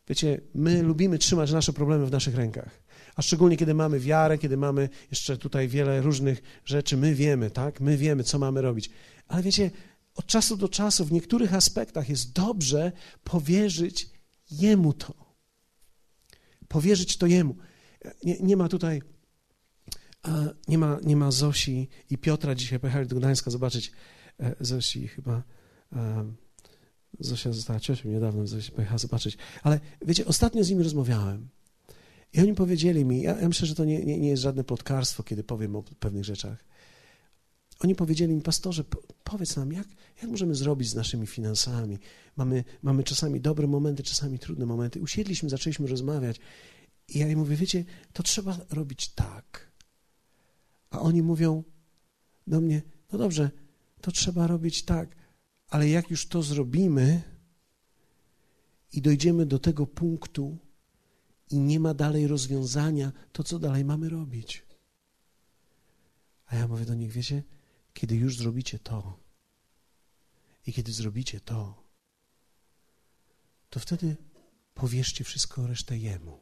Wiecie, 0.09 0.41
my 0.55 0.83
lubimy 0.83 1.19
trzymać 1.19 1.53
nasze 1.53 1.73
problemy 1.73 2.07
w 2.07 2.11
naszych 2.11 2.35
rękach. 2.35 2.83
A 3.15 3.23
szczególnie 3.23 3.57
kiedy 3.57 3.75
mamy 3.75 4.01
wiarę, 4.01 4.39
kiedy 4.39 4.57
mamy 4.57 4.89
jeszcze 5.11 5.37
tutaj 5.37 5.69
wiele 5.69 6.01
różnych 6.01 6.43
rzeczy, 6.65 6.97
my 6.97 7.15
wiemy, 7.15 7.51
tak? 7.51 7.81
My 7.81 7.97
wiemy, 7.97 8.25
co 8.25 8.39
mamy 8.39 8.63
robić. 8.63 8.91
Ale 9.29 9.43
wiecie, 9.43 9.71
od 10.15 10.27
czasu 10.27 10.57
do 10.57 10.69
czasu 10.69 11.05
w 11.05 11.13
niektórych 11.13 11.55
aspektach 11.55 12.09
jest 12.09 12.33
dobrze 12.33 12.93
powierzyć 13.25 14.11
Jemu 14.51 14.93
to. 14.93 15.15
Powierzyć 16.69 17.17
to 17.17 17.27
Jemu. 17.27 17.57
Nie, 18.25 18.39
nie 18.41 18.57
ma 18.57 18.69
tutaj, 18.69 19.03
nie 20.69 20.79
ma, 20.79 20.99
nie 21.05 21.17
ma 21.17 21.31
Zosi 21.31 21.89
i 22.11 22.19
Piotra 22.19 22.55
dzisiaj 22.55 22.81
pojechali 22.81 23.07
do 23.07 23.17
Gdańska 23.17 23.51
zobaczyć 23.51 23.93
Zosi 24.61 25.09
chyba. 25.09 25.43
Zosia 27.21 27.53
została 27.53 27.81
ciocią 27.81 28.09
niedawno, 28.09 28.47
Zosia 28.47 28.73
pojechała 28.73 28.99
zobaczyć. 28.99 29.37
Ale 29.63 29.81
wiecie, 30.07 30.27
ostatnio 30.27 30.65
z 30.65 30.71
nimi 30.71 30.83
rozmawiałem. 30.83 31.49
I 32.33 32.41
oni 32.41 32.55
powiedzieli 32.55 33.05
mi, 33.05 33.23
ja, 33.23 33.41
ja 33.41 33.49
myślę, 33.49 33.67
że 33.67 33.75
to 33.75 33.85
nie, 33.85 34.05
nie, 34.05 34.19
nie 34.19 34.29
jest 34.29 34.43
żadne 34.43 34.65
plotkarstwo, 34.65 35.23
kiedy 35.23 35.45
powiem 35.45 35.77
o 35.77 35.83
pewnych 35.83 36.25
rzeczach. 36.25 36.65
Oni 37.81 37.95
powiedzieli 37.95 38.35
mi, 38.35 38.43
pastorze, 38.43 38.85
powiedz 39.25 39.57
nam, 39.57 39.73
jak, 39.73 39.87
jak 40.23 40.31
możemy 40.31 40.55
zrobić 40.55 40.89
z 40.89 40.95
naszymi 40.95 41.27
finansami? 41.27 41.99
Mamy, 42.37 42.65
mamy 42.83 43.05
czasami 43.05 43.41
dobre 43.41 43.67
momenty, 43.67 44.03
czasami 44.03 44.39
trudne 44.39 44.67
momenty. 44.67 45.01
Usiedliśmy, 45.01 45.49
zaczęliśmy 45.49 45.87
rozmawiać. 45.87 46.41
I 47.09 47.19
ja 47.19 47.29
im 47.29 47.39
mówię, 47.39 47.57
wiecie, 47.57 47.85
to 48.13 48.23
trzeba 48.23 48.59
robić 48.71 49.09
tak. 49.09 49.71
A 50.91 51.01
oni 51.01 51.23
mówią 51.23 51.63
do 52.47 52.61
mnie, 52.61 52.83
no 53.13 53.19
dobrze, 53.19 53.51
to 54.05 54.13
trzeba 54.13 54.47
robić 54.47 54.83
tak, 54.83 55.17
ale 55.69 55.89
jak 55.89 56.11
już 56.11 56.29
to 56.29 56.43
zrobimy 56.43 57.23
i 58.93 59.03
dojdziemy 59.03 59.47
do 59.47 59.59
tego 59.59 59.87
punktu 59.87 60.59
i 61.51 61.59
nie 61.59 61.81
ma 61.81 61.95
dalej 61.95 62.27
rozwiązania, 62.27 63.13
to 63.33 63.45
co 63.45 63.59
dalej 63.59 63.85
mamy 63.85 64.09
robić? 64.09 64.63
A 66.47 66.57
ja 66.57 66.69
mówię 66.69 66.85
do 66.85 66.95
nich, 66.95 67.13
wiecie, 67.13 67.43
kiedy 67.95 68.17
już 68.17 68.37
zrobicie 68.37 68.79
to 68.79 69.21
i 70.67 70.73
kiedy 70.73 70.93
zrobicie 70.93 71.41
to, 71.41 71.85
to 73.71 73.81
wtedy 73.81 74.17
powierzcie 74.75 75.25
wszystko 75.25 75.67
resztę 75.67 75.99
Jemu, 75.99 76.41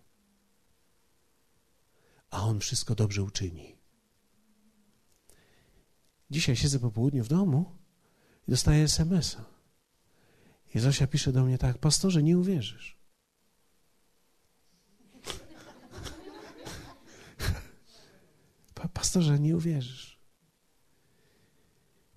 a 2.30 2.42
On 2.44 2.60
wszystko 2.60 2.94
dobrze 2.94 3.22
uczyni. 3.22 3.82
Dzisiaj 6.33 6.57
siedzę 6.57 6.78
po 6.78 6.91
południu 6.91 7.24
w 7.24 7.28
domu 7.28 7.64
i 8.49 8.51
dostaję 8.51 8.85
SMS-a. 8.85 9.45
I 10.74 10.78
Zosia 10.78 11.07
pisze 11.07 11.33
do 11.33 11.45
mnie 11.45 11.59
tak, 11.59 11.78
pastorze, 11.78 12.22
nie 12.22 12.39
uwierzysz. 12.39 12.97
Pastorze, 18.95 19.41
nie 19.41 19.57
uwierzysz. 19.57 20.18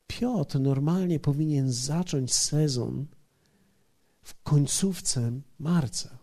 Piotr 0.08 0.60
normalnie 0.60 1.20
powinien 1.20 1.72
zacząć 1.72 2.34
sezon 2.34 3.06
w 4.22 4.44
końcówce 4.44 5.32
marca. 5.60 6.18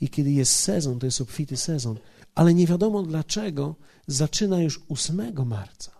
I 0.00 0.08
kiedy 0.08 0.30
jest 0.30 0.52
sezon, 0.56 0.98
to 0.98 1.06
jest 1.06 1.20
obfity 1.20 1.56
sezon. 1.56 1.98
Ale 2.34 2.54
nie 2.54 2.66
wiadomo 2.66 3.02
dlaczego 3.02 3.76
zaczyna 4.06 4.62
już 4.62 4.80
8 4.88 5.46
marca. 5.46 5.97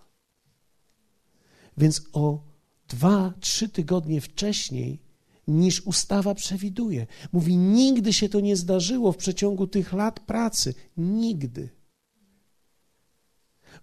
Więc 1.79 2.03
o 2.13 2.45
dwa, 2.89 3.35
trzy 3.41 3.69
tygodnie 3.69 4.21
wcześniej 4.21 5.03
niż 5.49 5.81
ustawa 5.81 6.35
przewiduje. 6.35 7.07
Mówi, 7.33 7.57
nigdy 7.57 8.13
się 8.13 8.29
to 8.29 8.41
nie 8.41 8.57
zdarzyło 8.57 9.13
w 9.13 9.17
przeciągu 9.17 9.67
tych 9.67 9.93
lat 9.93 10.21
pracy. 10.21 10.75
Nigdy. 10.97 11.69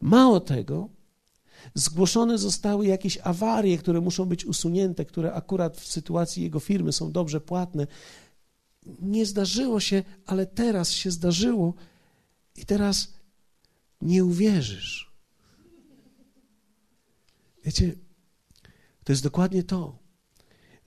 Mało 0.02 0.40
tego, 0.40 0.90
zgłoszone 1.76 2.38
zostały 2.38 2.86
jakieś 2.86 3.18
awarie, 3.24 3.78
które 3.78 4.02
muszą 4.02 4.26
być 4.26 4.46
usunięte, 4.46 5.06
które 5.06 5.34
akurat 5.34 5.78
w 5.78 5.88
sytuacji 5.88 6.44
jego 6.44 6.60
firmy 6.60 6.94
są 6.94 7.12
dobrze 7.12 7.42
płatne. 7.42 7.88
Nie 9.02 9.26
zdarzyło 9.26 9.80
się, 9.80 10.04
ale 10.26 10.46
teraz 10.46 10.92
się 10.92 11.12
zdarzyło 11.12 11.74
i 12.56 12.66
teraz 12.66 13.14
nie 14.02 14.26
uwierzysz. 14.26 15.15
Wiecie, 17.66 17.96
to 19.04 19.12
jest 19.12 19.24
dokładnie 19.24 19.64
to, 19.64 20.00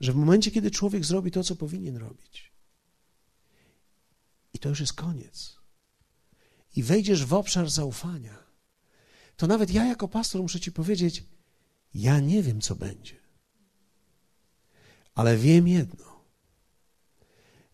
że 0.01 0.13
w 0.13 0.17
momencie, 0.17 0.51
kiedy 0.51 0.71
człowiek 0.71 1.05
zrobi 1.05 1.31
to, 1.31 1.45
co 1.45 1.57
powinien 1.57 1.97
robić, 1.97 2.53
i 4.53 4.59
to 4.59 4.69
już 4.69 4.81
jest 4.81 4.93
koniec, 4.93 5.57
i 6.77 6.83
wejdziesz 6.83 7.25
w 7.25 7.35
obszar 7.35 7.71
zaufania, 7.71 8.39
to 9.37 9.47
nawet 9.47 9.71
ja 9.71 9.85
jako 9.85 10.09
pastor 10.09 10.43
muszę 10.43 10.61
ci 10.61 10.73
powiedzieć, 10.73 11.25
ja 11.95 12.21
nie 12.21 12.43
wiem, 12.43 12.61
co 12.61 12.77
będzie. 12.77 13.17
Ale 15.15 15.37
wiem 15.37 15.69
jedno, 15.69 16.25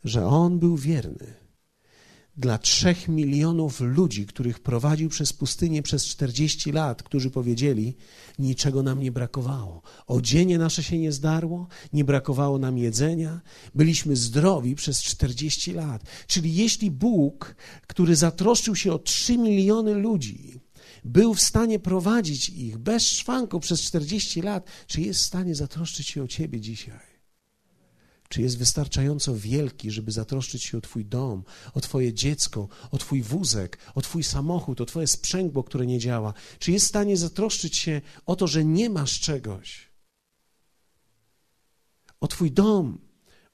że 0.05 0.27
on 0.27 0.59
był 0.59 0.77
wierny 0.77 1.44
dla 2.37 2.59
trzech 2.59 3.09
milionów 3.09 3.81
ludzi, 3.81 4.27
których 4.27 4.61
prowadził 4.61 5.09
przez 5.09 5.33
pustynię 5.33 5.83
przez 5.83 6.07
40 6.07 6.73
lat, 6.73 7.03
którzy 7.03 7.31
powiedzieli: 7.31 7.97
Niczego 8.39 8.83
nam 8.83 9.01
nie 9.01 9.13
brakowało. 9.13 9.83
Odzienie 10.07 10.59
nasze 10.59 10.83
się 10.83 10.99
nie 10.99 11.13
zdarło, 11.13 11.67
nie 11.93 12.05
brakowało 12.05 12.59
nam 12.59 12.79
jedzenia, 12.79 13.41
byliśmy 13.75 14.17
zdrowi 14.17 14.75
przez 14.75 15.03
40 15.03 15.73
lat. 15.73 16.03
Czyli 16.27 16.55
jeśli 16.55 16.91
Bóg, 16.91 17.57
który 17.87 18.17
zatroszczył 18.17 18.77
się 18.77 18.93
o 18.93 18.99
3 18.99 19.39
miliony 19.39 19.95
ludzi, 19.95 20.61
był 21.05 21.35
w 21.35 21.41
stanie 21.41 21.79
prowadzić 21.79 22.49
ich 22.49 22.79
bez 22.79 23.09
szwanku 23.09 23.61
przez 23.61 23.83
40 23.83 24.43
lat, 24.43 24.67
czy 24.87 25.01
jest 25.01 25.21
w 25.21 25.27
stanie 25.27 25.55
zatroszczyć 25.55 26.07
się 26.07 26.23
o 26.23 26.29
ciebie 26.29 26.61
dzisiaj? 26.61 27.14
Czy 28.29 28.43
jest 28.43 28.59
wystarczająco 28.59 29.35
wielki, 29.37 29.91
żeby 29.91 30.13
zatroszczyć 30.13 30.63
się 30.63 30.79
o 30.79 30.81
Twój 30.81 31.05
dom, 31.05 31.45
o 31.75 31.81
Twoje 31.81 32.15
dziecko, 32.15 32.69
o 32.91 32.99
Twój 32.99 33.23
wózek, 33.23 33.79
o 33.95 34.03
Twój 34.03 34.25
samochód, 34.25 34.81
o 34.81 34.87
Twoje 34.87 35.07
sprzęgło, 35.07 35.65
które 35.65 35.87
nie 35.87 35.99
działa? 35.99 36.35
Czy 36.59 36.73
jest 36.73 36.87
w 36.87 36.89
stanie 36.89 37.17
zatroszczyć 37.17 37.77
się 37.77 38.01
o 38.27 38.37
to, 38.37 38.47
że 38.47 38.65
nie 38.65 38.91
masz 38.91 39.21
czegoś? 39.21 39.91
O 42.21 42.27
Twój 42.29 42.53
dom, 42.53 42.99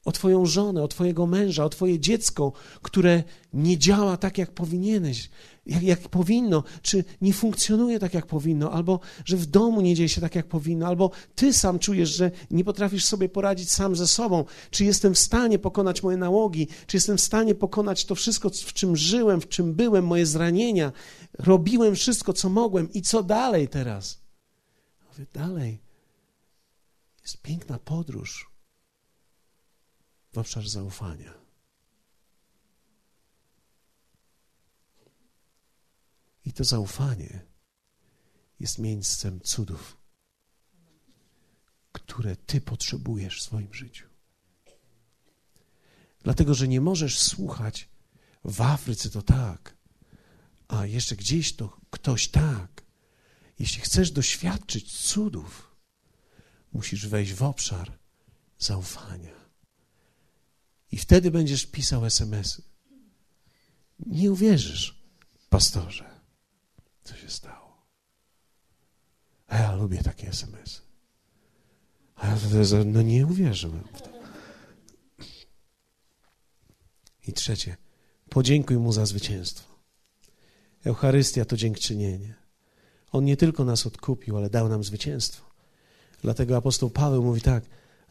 o 0.05 0.11
Twoją 0.11 0.45
żonę, 0.45 0.83
o 0.83 0.87
Twojego 0.87 1.27
męża, 1.27 1.65
o 1.65 1.69
Twoje 1.69 1.99
dziecko, 1.99 2.53
które 2.81 3.23
nie 3.53 3.77
działa 3.77 4.17
tak, 4.17 4.37
jak 4.37 4.51
powinieneś, 4.51 5.29
jak, 5.65 5.83
jak 5.83 5.99
powinno, 5.99 6.63
czy 6.81 7.03
nie 7.21 7.33
funkcjonuje 7.33 7.99
tak, 7.99 8.13
jak 8.13 8.25
powinno, 8.25 8.71
albo 8.71 8.99
że 9.25 9.37
w 9.37 9.45
domu 9.45 9.81
nie 9.81 9.95
dzieje 9.95 10.09
się 10.09 10.21
tak, 10.21 10.35
jak 10.35 10.47
powinno, 10.47 10.87
albo 10.87 11.11
Ty 11.35 11.53
sam 11.53 11.79
czujesz, 11.79 12.09
że 12.09 12.31
nie 12.51 12.63
potrafisz 12.63 13.05
sobie 13.05 13.29
poradzić 13.29 13.71
sam 13.71 13.95
ze 13.95 14.07
sobą. 14.07 14.45
Czy 14.71 14.85
jestem 14.85 15.13
w 15.13 15.19
stanie 15.19 15.59
pokonać 15.59 16.03
moje 16.03 16.17
nałogi? 16.17 16.67
Czy 16.87 16.97
jestem 16.97 17.17
w 17.17 17.21
stanie 17.21 17.55
pokonać 17.55 18.05
to 18.05 18.15
wszystko, 18.15 18.49
w 18.49 18.73
czym 18.73 18.95
żyłem, 18.95 19.41
w 19.41 19.47
czym 19.47 19.73
byłem, 19.73 20.05
moje 20.05 20.25
zranienia? 20.25 20.91
Robiłem 21.33 21.95
wszystko, 21.95 22.33
co 22.33 22.49
mogłem 22.49 22.93
i 22.93 23.01
co 23.01 23.23
dalej 23.23 23.67
teraz? 23.67 24.21
Mówię, 25.09 25.25
dalej. 25.33 25.81
Jest 27.21 27.41
piękna 27.41 27.79
podróż 27.79 28.51
w 30.33 30.37
obszar 30.37 30.69
zaufania. 30.69 31.41
I 36.51 36.53
to 36.53 36.63
zaufanie 36.63 37.45
jest 38.59 38.79
miejscem 38.79 39.41
cudów, 39.41 39.97
które 41.91 42.35
Ty 42.35 42.61
potrzebujesz 42.61 43.39
w 43.39 43.43
swoim 43.43 43.73
życiu. 43.73 44.07
Dlatego, 46.23 46.53
że 46.53 46.67
nie 46.67 46.81
możesz 46.81 47.19
słuchać 47.19 47.89
w 48.45 48.61
Afryce 48.61 49.09
to 49.09 49.21
tak, 49.21 49.77
a 50.67 50.85
jeszcze 50.85 51.15
gdzieś 51.15 51.55
to 51.55 51.79
ktoś 51.89 52.27
tak. 52.27 52.85
Jeśli 53.59 53.81
chcesz 53.81 54.11
doświadczyć 54.11 54.97
cudów, 54.97 55.75
musisz 56.73 57.07
wejść 57.07 57.33
w 57.33 57.43
obszar 57.43 57.99
zaufania. 58.59 59.35
I 60.91 60.97
wtedy 60.97 61.31
będziesz 61.31 61.65
pisał 61.65 62.05
SMS-y. 62.05 62.61
Nie 63.99 64.31
uwierzysz, 64.31 65.03
pastorze, 65.49 66.10
co 67.03 67.15
się 67.15 67.29
stało. 67.29 67.85
A 69.47 69.57
ja 69.57 69.75
lubię 69.75 70.03
takie 70.03 70.27
SMS-y. 70.27 70.81
A 72.15 72.27
ja 72.27 72.35
no 72.85 73.01
nie 73.01 73.25
uwierzyłem 73.25 73.83
w 73.93 74.01
to. 74.01 74.09
I 77.27 77.33
trzecie, 77.33 77.77
podziękuj 78.29 78.77
mu 78.77 78.91
za 78.91 79.05
zwycięstwo. 79.05 79.71
Eucharystia 80.85 81.45
to 81.45 81.57
dziękczynienie. 81.57 82.35
On 83.11 83.25
nie 83.25 83.37
tylko 83.37 83.65
nas 83.65 83.85
odkupił, 83.87 84.37
ale 84.37 84.49
dał 84.49 84.69
nam 84.69 84.83
zwycięstwo. 84.83 85.51
Dlatego 86.21 86.57
apostoł 86.57 86.89
Paweł 86.89 87.23
mówi 87.23 87.41
tak: 87.41 87.63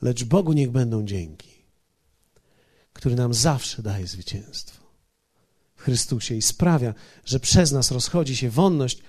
Lecz 0.03 0.25
Bogu 0.25 0.53
niech 0.53 0.71
będą 0.71 1.05
dzięki, 1.05 1.65
który 2.93 3.15
nam 3.15 3.35
zawsze 3.35 3.83
daje 3.83 4.07
zwycięstwo 4.07 4.80
w 5.81 5.83
Chrystusie 5.83 6.35
i 6.35 6.43
sprawia, 6.43 6.95
że 7.25 7.41
przez 7.41 7.73
nas 7.73 7.91
rozchodzi 7.91 8.37
się 8.37 8.51
wonność 8.51 9.03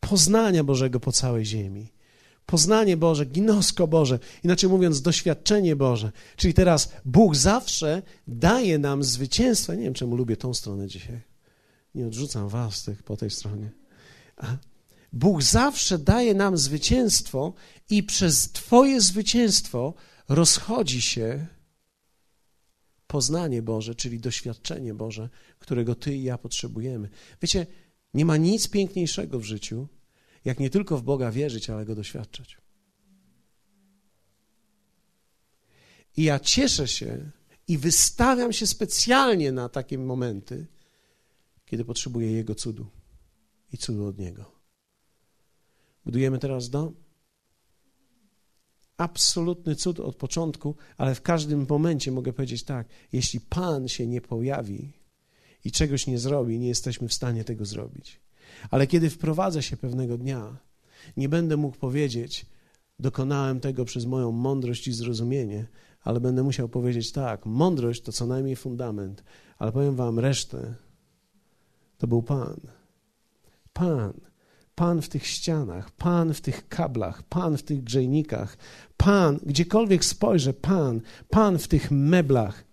poznania 0.00 0.64
Bożego 0.64 1.00
po 1.00 1.12
całej 1.12 1.46
ziemi. 1.46 1.92
Poznanie 2.46 2.96
Boże, 2.96 3.24
ginosko 3.26 3.86
Boże, 3.86 4.18
inaczej 4.44 4.70
mówiąc, 4.70 5.02
doświadczenie 5.02 5.76
Boże. 5.76 6.12
Czyli 6.36 6.54
teraz 6.54 6.92
Bóg 7.04 7.36
zawsze 7.36 8.02
daje 8.26 8.78
nam 8.78 9.04
zwycięstwo. 9.04 9.74
Nie 9.74 9.84
wiem, 9.84 9.94
czemu 9.94 10.16
lubię 10.16 10.36
tą 10.36 10.54
stronę 10.54 10.86
dzisiaj. 10.86 11.20
Nie 11.94 12.06
odrzucam 12.06 12.48
was 12.48 12.82
tych 12.82 13.02
po 13.02 13.16
tej 13.16 13.30
stronie. 13.30 13.70
Bóg 15.12 15.42
zawsze 15.42 15.98
daje 15.98 16.34
nam 16.34 16.58
zwycięstwo 16.58 17.52
i 17.90 18.02
przez 18.02 18.52
Twoje 18.52 19.00
zwycięstwo 19.00 19.94
rozchodzi 20.28 21.00
się 21.00 21.46
poznanie 23.08 23.62
Boże, 23.62 23.94
czyli 23.94 24.20
doświadczenie 24.20 24.94
Boże, 24.94 25.28
którego 25.58 25.94
Ty 25.94 26.16
i 26.16 26.22
ja 26.22 26.38
potrzebujemy. 26.38 27.08
Wiecie, 27.42 27.66
nie 28.14 28.24
ma 28.24 28.36
nic 28.36 28.68
piękniejszego 28.68 29.38
w 29.38 29.44
życiu, 29.44 29.88
jak 30.44 30.60
nie 30.60 30.70
tylko 30.70 30.98
w 30.98 31.02
Boga 31.02 31.30
wierzyć, 31.30 31.70
ale 31.70 31.84
go 31.84 31.94
doświadczać. 31.94 32.58
I 36.16 36.22
ja 36.22 36.40
cieszę 36.40 36.88
się 36.88 37.30
i 37.68 37.78
wystawiam 37.78 38.52
się 38.52 38.66
specjalnie 38.66 39.52
na 39.52 39.68
takie 39.68 39.98
momenty, 39.98 40.66
kiedy 41.66 41.84
potrzebuję 41.84 42.32
Jego 42.32 42.54
cudu 42.54 42.86
i 43.72 43.78
cudu 43.78 44.06
od 44.06 44.18
Niego. 44.18 44.52
Budujemy 46.04 46.38
teraz 46.38 46.70
dom. 46.70 47.07
Absolutny 48.98 49.74
cud 49.74 50.00
od 50.00 50.16
początku, 50.16 50.74
ale 50.96 51.14
w 51.14 51.22
każdym 51.22 51.66
momencie 51.68 52.12
mogę 52.12 52.32
powiedzieć 52.32 52.64
tak: 52.64 52.88
jeśli 53.12 53.40
Pan 53.40 53.88
się 53.88 54.06
nie 54.06 54.20
pojawi 54.20 54.92
i 55.64 55.72
czegoś 55.72 56.06
nie 56.06 56.18
zrobi, 56.18 56.58
nie 56.58 56.68
jesteśmy 56.68 57.08
w 57.08 57.14
stanie 57.14 57.44
tego 57.44 57.64
zrobić. 57.64 58.20
Ale 58.70 58.86
kiedy 58.86 59.10
wprowadzę 59.10 59.62
się 59.62 59.76
pewnego 59.76 60.18
dnia, 60.18 60.56
nie 61.16 61.28
będę 61.28 61.56
mógł 61.56 61.76
powiedzieć, 61.76 62.46
dokonałem 62.98 63.60
tego 63.60 63.84
przez 63.84 64.06
moją 64.06 64.32
mądrość 64.32 64.88
i 64.88 64.92
zrozumienie, 64.92 65.66
ale 66.02 66.20
będę 66.20 66.42
musiał 66.42 66.68
powiedzieć 66.68 67.12
tak, 67.12 67.46
mądrość 67.46 68.02
to 68.02 68.12
co 68.12 68.26
najmniej 68.26 68.56
fundament, 68.56 69.24
ale 69.58 69.72
powiem 69.72 69.96
wam 69.96 70.18
resztę, 70.18 70.74
to 71.98 72.06
był 72.06 72.22
Pan. 72.22 72.60
Pan. 73.72 74.27
Pan 74.78 75.02
w 75.02 75.08
tych 75.08 75.26
ścianach, 75.26 75.90
Pan 75.90 76.34
w 76.34 76.40
tych 76.40 76.68
kablach, 76.68 77.22
Pan 77.22 77.56
w 77.56 77.62
tych 77.62 77.84
grzejnikach, 77.84 78.56
Pan, 78.96 79.38
gdziekolwiek 79.46 80.04
spojrzę, 80.04 80.52
Pan, 80.52 81.00
Pan 81.28 81.58
w 81.58 81.68
tych 81.68 81.90
meblach, 81.90 82.64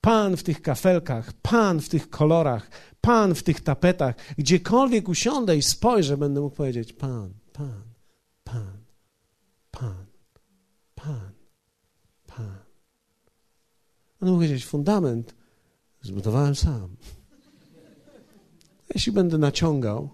Pan 0.00 0.36
w 0.36 0.42
tych 0.42 0.62
kafelkach, 0.62 1.32
Pan 1.32 1.80
w 1.80 1.88
tych 1.88 2.10
kolorach, 2.10 2.70
Pan 3.00 3.34
w 3.34 3.42
tych 3.42 3.60
tapetach. 3.60 4.14
Gdziekolwiek 4.38 5.08
usiądę 5.08 5.56
i 5.56 5.62
spojrzę, 5.62 6.16
będę 6.16 6.40
mógł 6.40 6.56
powiedzieć: 6.56 6.92
Pan, 6.92 7.34
Pan, 7.52 7.82
Pan, 8.44 8.76
Pan, 9.70 10.06
Pan, 10.94 11.32
Pan. 12.26 12.58
On 14.20 14.28
mógł 14.28 14.38
powiedzieć: 14.38 14.66
Fundament 14.66 15.34
zbudowałem 16.00 16.54
sam. 16.54 16.96
Jeśli 18.94 19.12
będę 19.12 19.38
naciągał, 19.38 20.10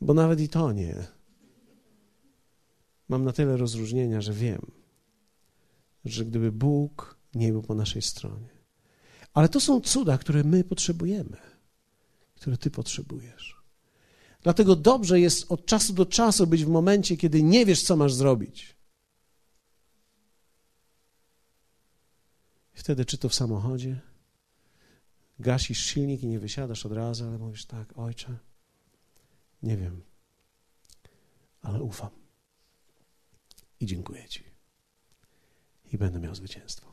bo 0.00 0.14
nawet 0.14 0.40
i 0.40 0.48
to 0.48 0.72
nie. 0.72 1.06
Mam 3.08 3.24
na 3.24 3.32
tyle 3.32 3.56
rozróżnienia, 3.56 4.20
że 4.20 4.32
wiem, 4.32 4.70
że 6.04 6.24
gdyby 6.24 6.52
Bóg 6.52 7.18
nie 7.34 7.52
był 7.52 7.62
po 7.62 7.74
naszej 7.74 8.02
stronie. 8.02 8.48
Ale 9.34 9.48
to 9.48 9.60
są 9.60 9.80
cuda, 9.80 10.18
które 10.18 10.44
my 10.44 10.64
potrzebujemy, 10.64 11.36
które 12.34 12.56
Ty 12.56 12.70
potrzebujesz. 12.70 13.60
Dlatego 14.42 14.76
dobrze 14.76 15.20
jest 15.20 15.52
od 15.52 15.66
czasu 15.66 15.92
do 15.92 16.06
czasu 16.06 16.46
być 16.46 16.64
w 16.64 16.68
momencie, 16.68 17.16
kiedy 17.16 17.42
nie 17.42 17.66
wiesz, 17.66 17.82
co 17.82 17.96
masz 17.96 18.14
zrobić. 18.14 18.76
Wtedy, 22.72 23.04
czy 23.04 23.18
to 23.18 23.28
w 23.28 23.34
samochodzie, 23.34 24.00
gasisz 25.40 25.86
silnik 25.86 26.22
i 26.22 26.26
nie 26.26 26.38
wysiadasz 26.38 26.86
od 26.86 26.92
razu, 26.92 27.24
ale 27.24 27.38
mówisz 27.38 27.66
tak, 27.66 27.98
ojcze, 27.98 28.38
nie 29.62 29.76
wiem, 29.76 30.02
ale 31.62 31.82
ufam 31.82 32.10
i 33.80 33.86
dziękuję 33.86 34.28
Ci. 34.28 34.44
I 35.92 35.98
będę 35.98 36.20
miał 36.20 36.34
zwycięstwo. 36.34 36.89